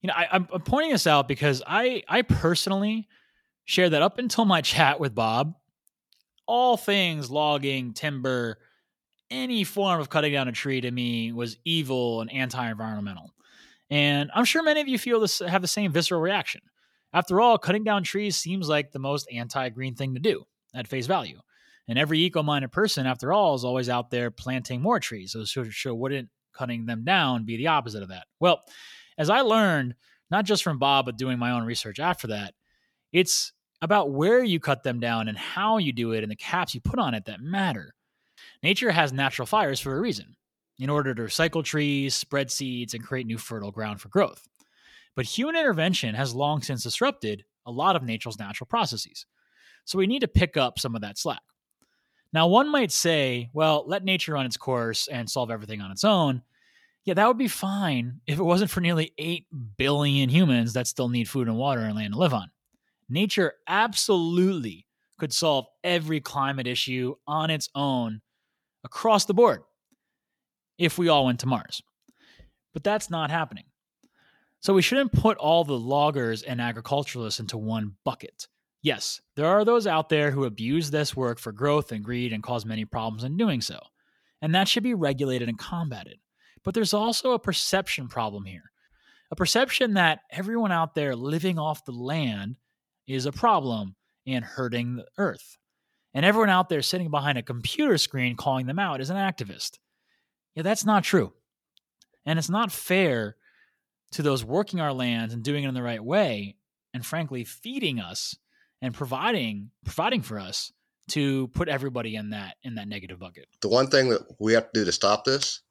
[0.01, 3.07] you know, I, am pointing this out because I, I personally
[3.65, 5.53] share that up until my chat with Bob,
[6.47, 8.57] all things logging, timber,
[9.29, 13.34] any form of cutting down a tree to me was evil and anti-environmental.
[13.89, 16.61] And I'm sure many of you feel this have the same visceral reaction.
[17.13, 21.07] After all, cutting down trees seems like the most anti-green thing to do at face
[21.07, 21.39] value.
[21.87, 25.33] And every eco-minded person, after all, is always out there planting more trees.
[25.33, 28.25] So, so wouldn't cutting them down be the opposite of that?
[28.39, 28.63] Well,
[29.17, 29.95] as I learned,
[30.31, 32.53] not just from Bob, but doing my own research after that,
[33.13, 36.73] it's about where you cut them down and how you do it and the caps
[36.73, 37.93] you put on it that matter.
[38.63, 40.35] Nature has natural fires for a reason,
[40.79, 44.47] in order to recycle trees, spread seeds, and create new fertile ground for growth.
[45.15, 49.25] But human intervention has long since disrupted a lot of nature's natural processes.
[49.85, 51.41] So we need to pick up some of that slack.
[52.33, 56.03] Now, one might say, well, let nature run its course and solve everything on its
[56.03, 56.41] own.
[57.05, 59.45] Yeah, that would be fine if it wasn't for nearly 8
[59.77, 62.49] billion humans that still need food and water and land to live on.
[63.07, 68.21] Nature absolutely could solve every climate issue on its own
[68.83, 69.61] across the board
[70.77, 71.81] if we all went to Mars.
[72.73, 73.65] But that's not happening.
[74.59, 78.47] So we shouldn't put all the loggers and agriculturalists into one bucket.
[78.81, 82.43] Yes, there are those out there who abuse this work for growth and greed and
[82.43, 83.79] cause many problems in doing so.
[84.41, 86.19] And that should be regulated and combated.
[86.63, 88.71] But there's also a perception problem here
[89.31, 92.55] a perception that everyone out there living off the land
[93.07, 93.95] is a problem
[94.27, 95.57] and hurting the earth.
[96.13, 99.79] And everyone out there sitting behind a computer screen calling them out is an activist.
[100.55, 101.33] Yeah, that's not true.
[102.25, 103.35] And it's not fair
[104.11, 106.55] to those working our lands and doing it in the right way
[106.93, 108.35] and frankly feeding us
[108.81, 110.71] and providing providing for us
[111.09, 113.47] to put everybody in that in that negative bucket.
[113.61, 115.61] The one thing that we have to do to stop this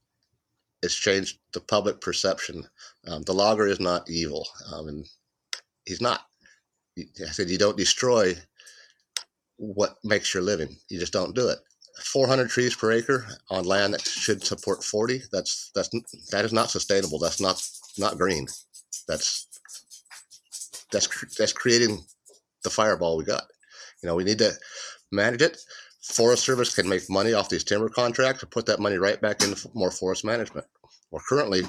[0.82, 2.64] is change the public perception.
[3.06, 5.06] Um, the logger is not evil, um, and
[5.86, 6.20] he's not.
[6.98, 8.34] I said you don't destroy
[9.56, 10.76] what makes your living.
[10.88, 11.58] You just don't do it.
[12.02, 15.22] 400 trees per acre on land that should support 40.
[15.30, 15.90] That's that's
[16.30, 17.18] that is not sustainable.
[17.18, 17.62] That's not
[17.98, 18.46] not green.
[19.06, 19.46] That's
[20.90, 22.04] that's that's creating
[22.62, 23.44] the fireball we got.
[24.02, 24.52] You know, we need to
[25.12, 25.58] manage it.
[26.02, 29.42] Forest Service can make money off these timber contracts and put that money right back
[29.42, 30.66] into more forest management.
[31.10, 31.62] Well, currently,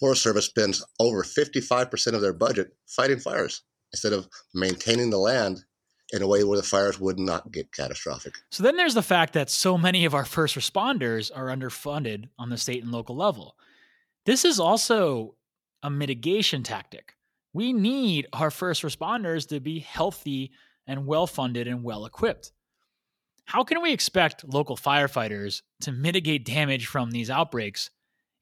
[0.00, 3.62] Forest Service spends over 55% of their budget fighting fires
[3.92, 5.64] instead of maintaining the land
[6.12, 8.34] in a way where the fires would not get catastrophic.
[8.50, 12.48] So then there's the fact that so many of our first responders are underfunded on
[12.48, 13.56] the state and local level.
[14.24, 15.34] This is also
[15.82, 17.14] a mitigation tactic.
[17.52, 20.52] We need our first responders to be healthy
[20.86, 22.52] and well funded and well equipped.
[23.44, 27.90] How can we expect local firefighters to mitigate damage from these outbreaks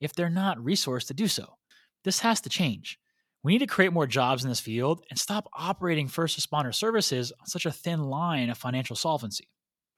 [0.00, 1.56] if they're not resourced to do so?
[2.04, 2.98] This has to change.
[3.42, 7.32] We need to create more jobs in this field and stop operating first responder services
[7.38, 9.48] on such a thin line of financial solvency.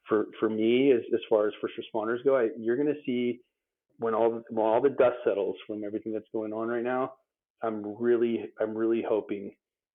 [0.09, 3.41] For for me, as, as far as first responders go, I, you're going to see
[3.99, 7.13] when all the, when all the dust settles from everything that's going on right now.
[7.63, 9.53] I'm really I'm really hoping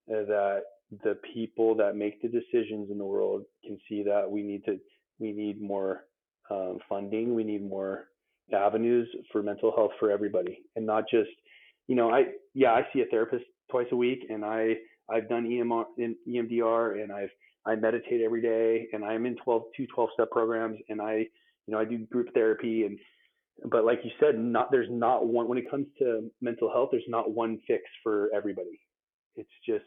[0.08, 0.62] that
[1.04, 4.80] the people that make the decisions in the world can see that we need to
[5.20, 6.06] we need more
[6.52, 8.06] um, funding, we need more
[8.54, 11.30] avenues for mental health for everybody, and not just
[11.88, 14.76] you know I yeah I see a therapist twice a week, and I
[15.10, 17.30] I've done EMR in EMDR, and I've
[17.66, 21.72] I meditate every day, and I'm in 12 two 12 step programs, and I you
[21.74, 22.98] know I do group therapy and
[23.70, 27.04] but like you said, not there's not one when it comes to mental health, there's
[27.08, 28.80] not one fix for everybody.
[29.36, 29.86] It's just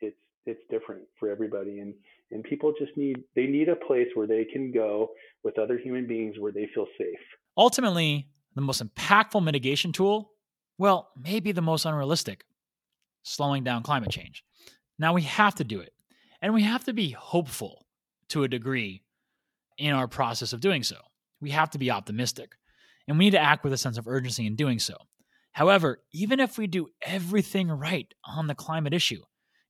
[0.00, 1.94] it's it's different for everybody and
[2.30, 5.08] and people just need they need a place where they can go
[5.42, 7.18] with other human beings where they feel safe.
[7.56, 10.30] Ultimately, the most impactful mitigation tool,
[10.78, 12.44] well, maybe the most unrealistic,
[13.22, 14.44] slowing down climate change.
[14.98, 15.92] Now we have to do it.
[16.40, 17.86] And we have to be hopeful
[18.28, 19.02] to a degree
[19.76, 20.96] in our process of doing so.
[21.40, 22.52] We have to be optimistic
[23.06, 24.96] and we need to act with a sense of urgency in doing so.
[25.52, 29.22] However, even if we do everything right on the climate issue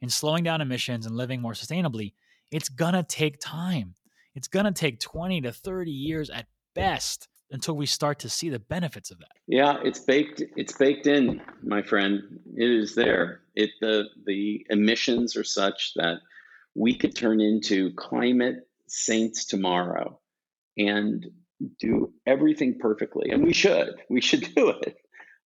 [0.03, 2.15] in slowing down emissions and living more sustainably,
[2.51, 3.95] it's gonna take time.
[4.35, 8.59] It's gonna take 20 to 30 years at best until we start to see the
[8.59, 9.33] benefits of that.
[9.47, 12.41] Yeah, it's baked it's baked in, my friend.
[12.57, 13.41] It is there.
[13.55, 16.19] It the the emissions are such that
[16.75, 20.21] we could turn into climate saints tomorrow.
[20.77, 21.27] And
[21.79, 23.95] do everything perfectly, and we should.
[24.09, 24.97] We should do it.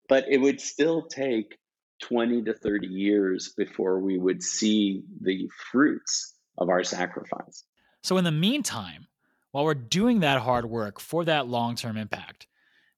[0.09, 1.59] But it would still take
[2.03, 7.65] 20 to 30 years before we would see the fruits of our sacrifice.
[8.03, 9.07] So, in the meantime,
[9.53, 12.47] while we're doing that hard work for that long term impact,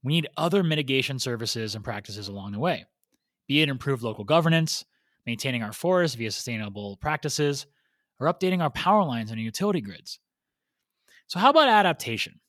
[0.03, 2.85] we need other mitigation services and practices along the way,
[3.47, 4.85] be it improved local governance,
[5.27, 7.67] maintaining our forests via sustainable practices,
[8.21, 10.21] or updating our power lines and utility grids.
[11.27, 12.41] So, how about adaptation?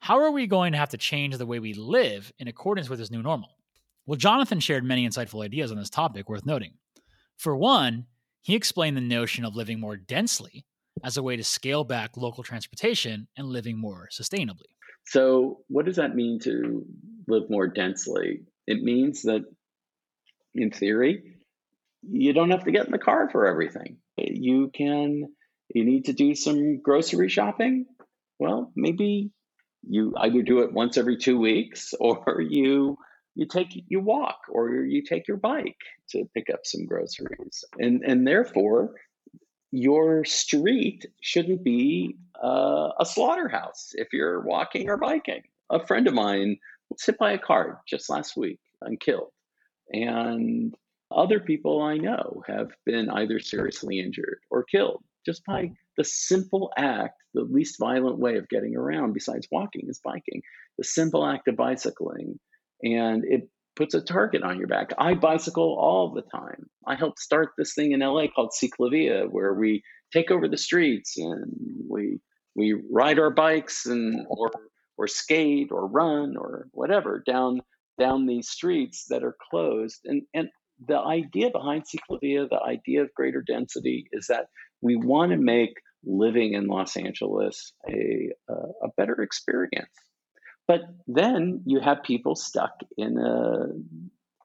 [0.00, 2.98] How are we going to have to change the way we live in accordance with
[2.98, 3.50] this new normal?
[4.06, 6.74] Well, Jonathan shared many insightful ideas on this topic worth noting.
[7.36, 8.06] For one,
[8.40, 10.64] he explained the notion of living more densely
[11.04, 14.68] as a way to scale back local transportation and living more sustainably.
[15.06, 16.84] So, what does that mean to
[17.26, 18.42] live more densely?
[18.66, 19.42] It means that,
[20.54, 21.38] in theory,
[22.02, 23.98] you don't have to get in the car for everything.
[24.16, 25.24] You can,
[25.74, 27.86] you need to do some grocery shopping.
[28.38, 29.30] Well, maybe
[29.86, 32.96] you either do it once every two weeks or you
[33.34, 35.76] you take you walk or you take your bike
[36.10, 38.90] to pick up some groceries and and therefore
[39.70, 46.14] your street shouldn't be uh, a slaughterhouse if you're walking or biking a friend of
[46.14, 46.56] mine
[46.90, 49.30] was hit by a car just last week and killed
[49.92, 50.74] and
[51.10, 56.70] other people i know have been either seriously injured or killed just by the simple
[56.78, 60.40] act, the least violent way of getting around besides walking is biking.
[60.78, 62.38] The simple act of bicycling.
[62.82, 63.48] And it
[63.78, 64.92] puts a target on your back.
[64.98, 66.68] I bicycle all the time.
[66.86, 71.16] I helped start this thing in LA called Ciclavia, where we take over the streets
[71.16, 71.44] and
[71.88, 72.18] we
[72.56, 74.50] we ride our bikes and or
[74.98, 77.60] or skate or run or whatever down
[78.00, 80.00] down these streets that are closed.
[80.04, 80.48] And and
[80.86, 84.46] the idea behind Ciclavia, the idea of greater density, is that
[84.82, 85.74] we want to make
[86.04, 89.90] living in Los Angeles a, a, a better experience.
[90.68, 93.68] But then you have people stuck in a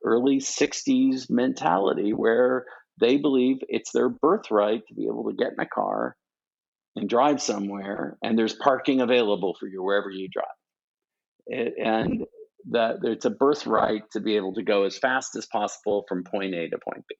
[0.06, 2.66] early 60s mentality where
[3.00, 6.16] they believe it's their birthright to be able to get in a car
[6.96, 10.46] and drive somewhere, and there's parking available for you wherever you drive.
[11.48, 12.24] It, and
[12.70, 16.54] that it's a birthright to be able to go as fast as possible from point
[16.54, 17.16] A to point B.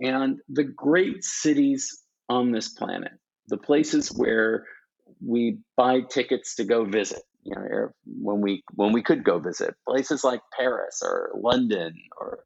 [0.00, 3.12] And the great cities on this planet,
[3.48, 4.64] the places where
[5.24, 9.74] we buy tickets to go visit, you know, when we when we could go visit
[9.88, 12.44] places like Paris or London or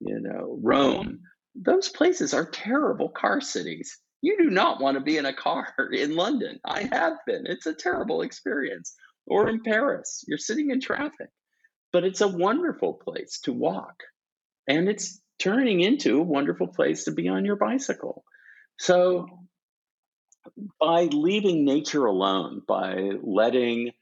[0.00, 1.20] you know Rome,
[1.54, 3.98] those places are terrible car cities.
[4.20, 6.60] You do not want to be in a car in London.
[6.64, 7.44] I have been.
[7.46, 8.94] It's a terrible experience.
[9.26, 11.30] Or in Paris, you're sitting in traffic.
[11.92, 14.02] But it's a wonderful place to walk.
[14.66, 18.24] And it's turning into a wonderful place to be on your bicycle.
[18.78, 19.26] So
[20.80, 23.92] by leaving nature alone, by letting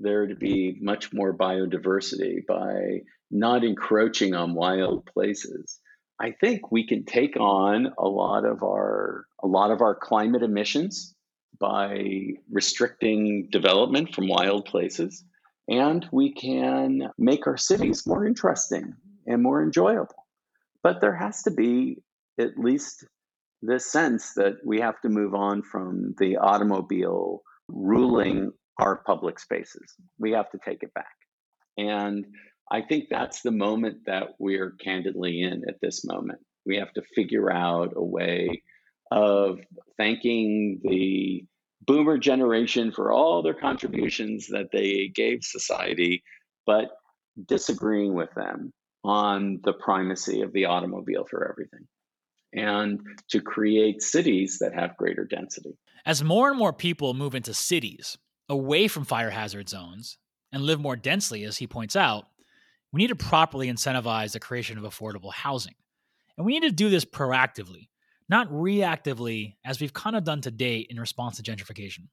[0.00, 5.78] there to be much more biodiversity, by not encroaching on wild places,
[6.20, 10.42] I think we can take on a lot of our a lot of our climate
[10.42, 11.14] emissions
[11.58, 15.24] by restricting development from wild places
[15.70, 18.94] and we can make our cities more interesting
[19.26, 20.26] and more enjoyable.
[20.82, 22.02] But there has to be
[22.38, 23.06] at least
[23.62, 29.94] this sense that we have to move on from the automobile ruling our public spaces.
[30.18, 31.06] We have to take it back.
[31.76, 32.26] And
[32.70, 36.40] I think that's the moment that we're candidly in at this moment.
[36.66, 38.62] We have to figure out a way
[39.10, 39.58] of
[39.96, 41.44] thanking the
[41.86, 46.22] boomer generation for all their contributions that they gave society,
[46.66, 46.90] but
[47.48, 48.72] disagreeing with them
[49.02, 51.86] on the primacy of the automobile for everything
[52.52, 53.00] and
[53.30, 55.78] to create cities that have greater density.
[56.04, 58.18] As more and more people move into cities,
[58.50, 60.18] away from fire hazard zones,
[60.52, 62.26] and live more densely, as he points out,
[62.92, 65.76] we need to properly incentivize the creation of affordable housing.
[66.36, 67.88] And we need to do this proactively,
[68.28, 72.08] not reactively, as we've kind of done to date in response to gentrification.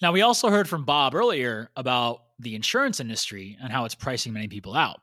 [0.00, 4.32] Now, we also heard from Bob earlier about the insurance industry and how it's pricing
[4.32, 5.00] many people out.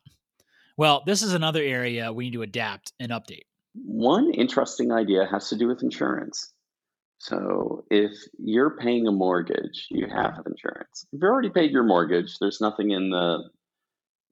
[0.77, 3.43] Well, this is another area we need to adapt and update.
[3.73, 6.53] One interesting idea has to do with insurance.
[7.19, 11.05] So, if you're paying a mortgage, you have insurance.
[11.11, 13.49] If you've already paid your mortgage, there's nothing in the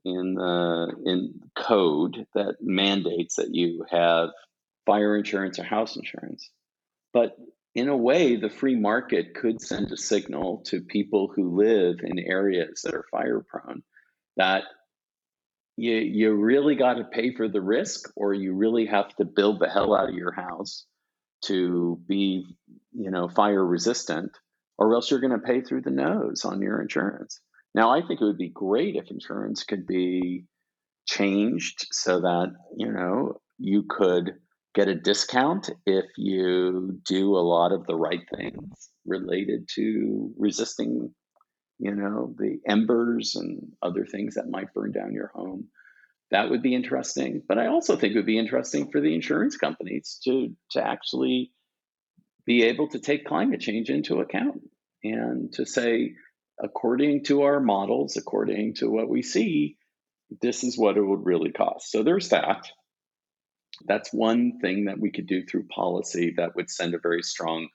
[0.06, 4.30] in the in code that mandates that you have
[4.86, 6.50] fire insurance or house insurance.
[7.12, 7.36] But
[7.74, 12.20] in a way, the free market could send a signal to people who live in
[12.20, 13.84] areas that are fire prone
[14.38, 14.64] that
[15.76, 19.60] you you really got to pay for the risk or you really have to build
[19.60, 20.86] the hell out of your house
[21.46, 22.46] to be
[22.93, 24.32] you know fire resistant
[24.78, 27.39] or else you're going to pay through the nose on your insurance
[27.76, 30.46] now, I think it would be great if insurance could be
[31.06, 34.36] changed so that, you know, you could
[34.74, 41.14] get a discount if you do a lot of the right things related to resisting,
[41.78, 45.68] you know, the embers and other things that might burn down your home.
[46.32, 47.41] That would be interesting.
[47.47, 51.51] But I also think it would be interesting for the insurance companies to to actually
[52.45, 54.61] be able to take climate change into account
[55.03, 56.15] and to say,
[56.61, 59.78] according to our models, according to what we see,
[60.41, 61.91] this is what it would really cost.
[61.91, 62.67] So there's that.
[63.86, 67.67] That's one thing that we could do through policy that would send a very strong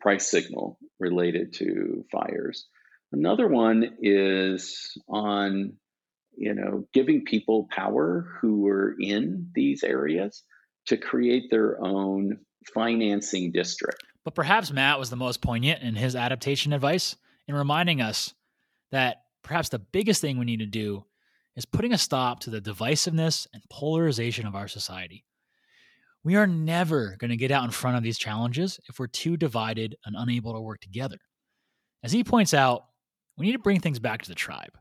[0.00, 2.66] price signal related to fires.
[3.12, 5.74] Another one is on,
[6.38, 10.44] you know, giving people power who are in these areas
[10.86, 12.38] to create their own
[12.72, 14.02] financing district.
[14.24, 17.16] But perhaps Matt was the most poignant in his adaptation advice
[17.46, 18.34] in reminding us
[18.92, 21.04] that perhaps the biggest thing we need to do
[21.56, 25.24] is putting a stop to the divisiveness and polarization of our society.
[26.22, 29.36] We are never going to get out in front of these challenges if we're too
[29.36, 31.16] divided and unable to work together.
[32.02, 32.84] As he points out,
[33.36, 34.76] we need to bring things back to the tribe,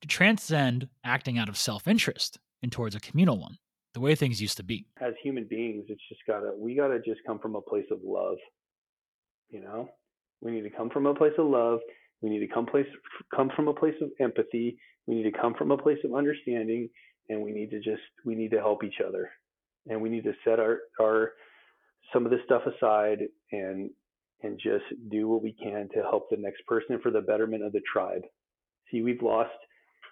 [0.00, 3.58] to transcend acting out of self interest and towards a communal one,
[3.94, 4.86] the way things used to be.
[5.00, 8.36] As human beings, it's just gotta, we gotta just come from a place of love.
[9.50, 9.88] You know,
[10.40, 11.80] we need to come from a place of love.
[12.20, 12.86] We need to come place
[13.34, 14.78] come from a place of empathy.
[15.06, 16.88] We need to come from a place of understanding,
[17.28, 19.30] and we need to just we need to help each other,
[19.86, 21.32] and we need to set our our
[22.12, 23.20] some of this stuff aside
[23.52, 23.90] and
[24.42, 27.72] and just do what we can to help the next person for the betterment of
[27.72, 28.22] the tribe.
[28.90, 29.50] See, we've lost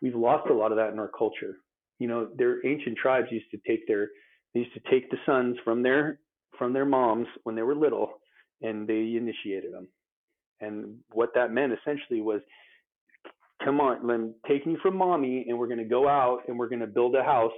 [0.02, 1.56] we've lost a lot of that in our culture.
[1.98, 4.08] You know, their ancient tribes used to take their
[4.54, 6.20] they used to take the sons from their
[6.58, 8.10] from their moms when they were little
[8.62, 9.88] and they initiated them
[10.60, 12.40] and what that meant essentially was,
[13.64, 16.68] come on, I'm taking you from mommy, and we're going to go out and we're
[16.68, 17.52] going to build a house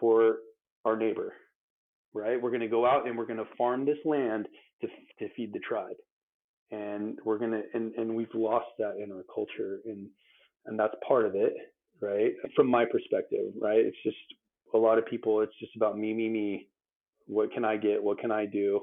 [0.00, 0.36] for
[0.84, 1.34] our neighbor.
[2.14, 2.40] right?
[2.40, 4.46] We're going to go out and we're going to farm this land
[4.82, 5.96] to to feed the tribe,
[6.70, 10.08] and we're going to and and we've lost that in our culture, and
[10.66, 11.54] and that's part of it,
[12.00, 12.32] right?
[12.54, 13.78] From my perspective, right?
[13.78, 14.16] It's just
[14.74, 15.40] a lot of people.
[15.40, 16.68] It's just about me, me, me.
[17.26, 18.02] What can I get?
[18.02, 18.80] What can I do?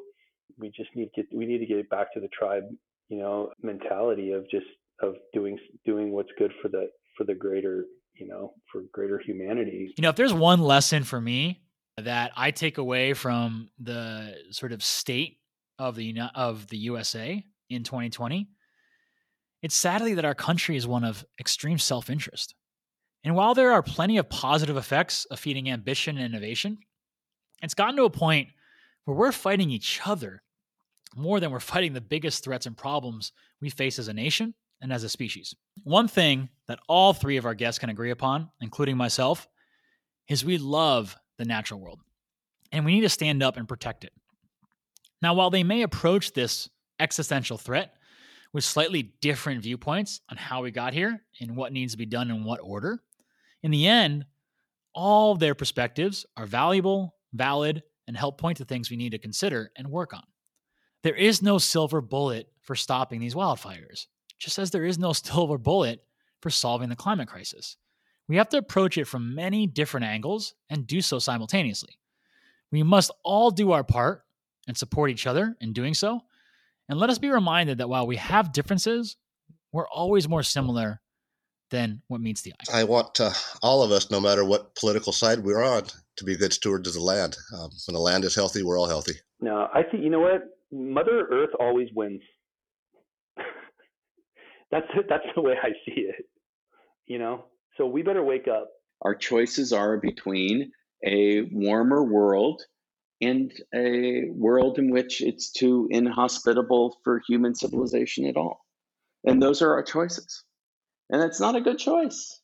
[0.57, 2.63] We just need to get we need to get back to the tribe,
[3.09, 4.65] you know, mentality of just
[5.01, 9.93] of doing doing what's good for the for the greater you know for greater humanity
[9.97, 11.61] you know if there's one lesson for me
[11.97, 15.37] that i take away from the sort of state
[15.79, 18.47] of the of the usa in 2020
[19.61, 22.55] it's sadly that our country is one of extreme self-interest
[23.23, 26.77] and while there are plenty of positive effects of feeding ambition and innovation
[27.61, 28.49] it's gotten to a point
[29.05, 30.43] where we're fighting each other
[31.15, 33.31] more than we're fighting the biggest threats and problems
[33.61, 35.55] we face as a nation and as a species.
[35.83, 39.47] One thing that all three of our guests can agree upon, including myself,
[40.27, 42.01] is we love the natural world
[42.71, 44.11] and we need to stand up and protect it.
[45.21, 47.95] Now, while they may approach this existential threat
[48.57, 52.31] with slightly different viewpoints on how we got here and what needs to be done
[52.31, 53.03] in what order,
[53.61, 54.25] in the end,
[54.95, 59.71] all their perspectives are valuable, valid, and help point to things we need to consider
[59.75, 60.23] and work on.
[61.03, 64.07] There is no silver bullet for stopping these wildfires
[64.39, 66.03] just as there is no silver bullet
[66.41, 67.77] for solving the climate crisis.
[68.27, 71.99] We have to approach it from many different angles and do so simultaneously.
[72.71, 74.23] We must all do our part
[74.67, 76.21] and support each other in doing so.
[76.89, 79.17] And let us be reminded that while we have differences,
[79.71, 81.01] we're always more similar
[81.69, 82.79] than what meets the eye.
[82.81, 85.83] I want uh, all of us, no matter what political side we're on,
[86.15, 87.35] to be good stewards of the land.
[87.53, 89.13] Um, when the land is healthy, we're all healthy.
[89.41, 90.43] No, I think, you know what?
[90.71, 92.21] Mother Earth always wins
[94.71, 96.25] that's that's the way I see it.
[97.05, 97.45] You know,
[97.77, 98.69] so we better wake up.
[99.01, 100.71] Our choices are between
[101.05, 102.61] a warmer world
[103.21, 108.59] and a world in which it's too inhospitable for human civilization at all.
[109.25, 110.43] And those are our choices.
[111.09, 112.39] And that's not a good choice.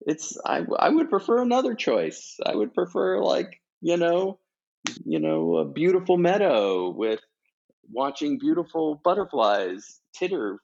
[0.00, 2.36] It's I I would prefer another choice.
[2.44, 4.38] I would prefer like, you know,
[5.04, 7.20] you know, a beautiful meadow with
[7.90, 10.58] watching beautiful butterflies titter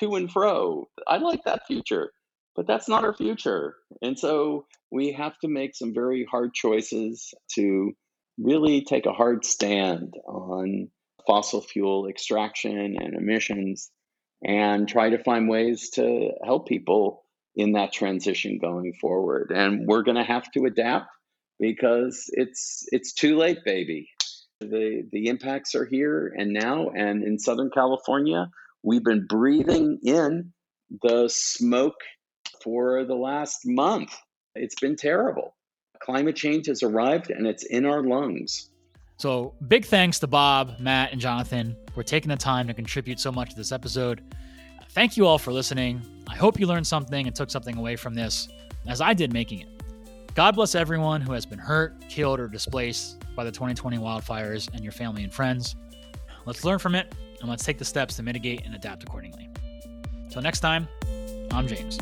[0.00, 0.88] to and fro.
[1.06, 2.12] I like that future,
[2.56, 3.76] but that's not our future.
[4.02, 7.92] And so we have to make some very hard choices to
[8.38, 10.88] really take a hard stand on
[11.26, 13.90] fossil fuel extraction and emissions
[14.44, 17.24] and try to find ways to help people
[17.56, 19.52] in that transition going forward.
[19.54, 21.08] And we're going to have to adapt
[21.58, 24.10] because it's it's too late, baby.
[24.60, 28.50] The the impacts are here and now and in Southern California,
[28.84, 30.52] We've been breathing in
[31.02, 32.02] the smoke
[32.62, 34.14] for the last month.
[34.54, 35.56] It's been terrible.
[36.04, 38.70] Climate change has arrived and it's in our lungs.
[39.16, 43.32] So, big thanks to Bob, Matt, and Jonathan for taking the time to contribute so
[43.32, 44.22] much to this episode.
[44.90, 46.02] Thank you all for listening.
[46.28, 48.48] I hope you learned something and took something away from this,
[48.86, 49.68] as I did making it.
[50.34, 54.82] God bless everyone who has been hurt, killed, or displaced by the 2020 wildfires and
[54.82, 55.74] your family and friends.
[56.44, 59.48] Let's learn from it and let's take the steps to mitigate and adapt accordingly.
[60.28, 60.86] Till next time,
[61.50, 61.96] I'm James.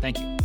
[0.00, 0.35] Thank you.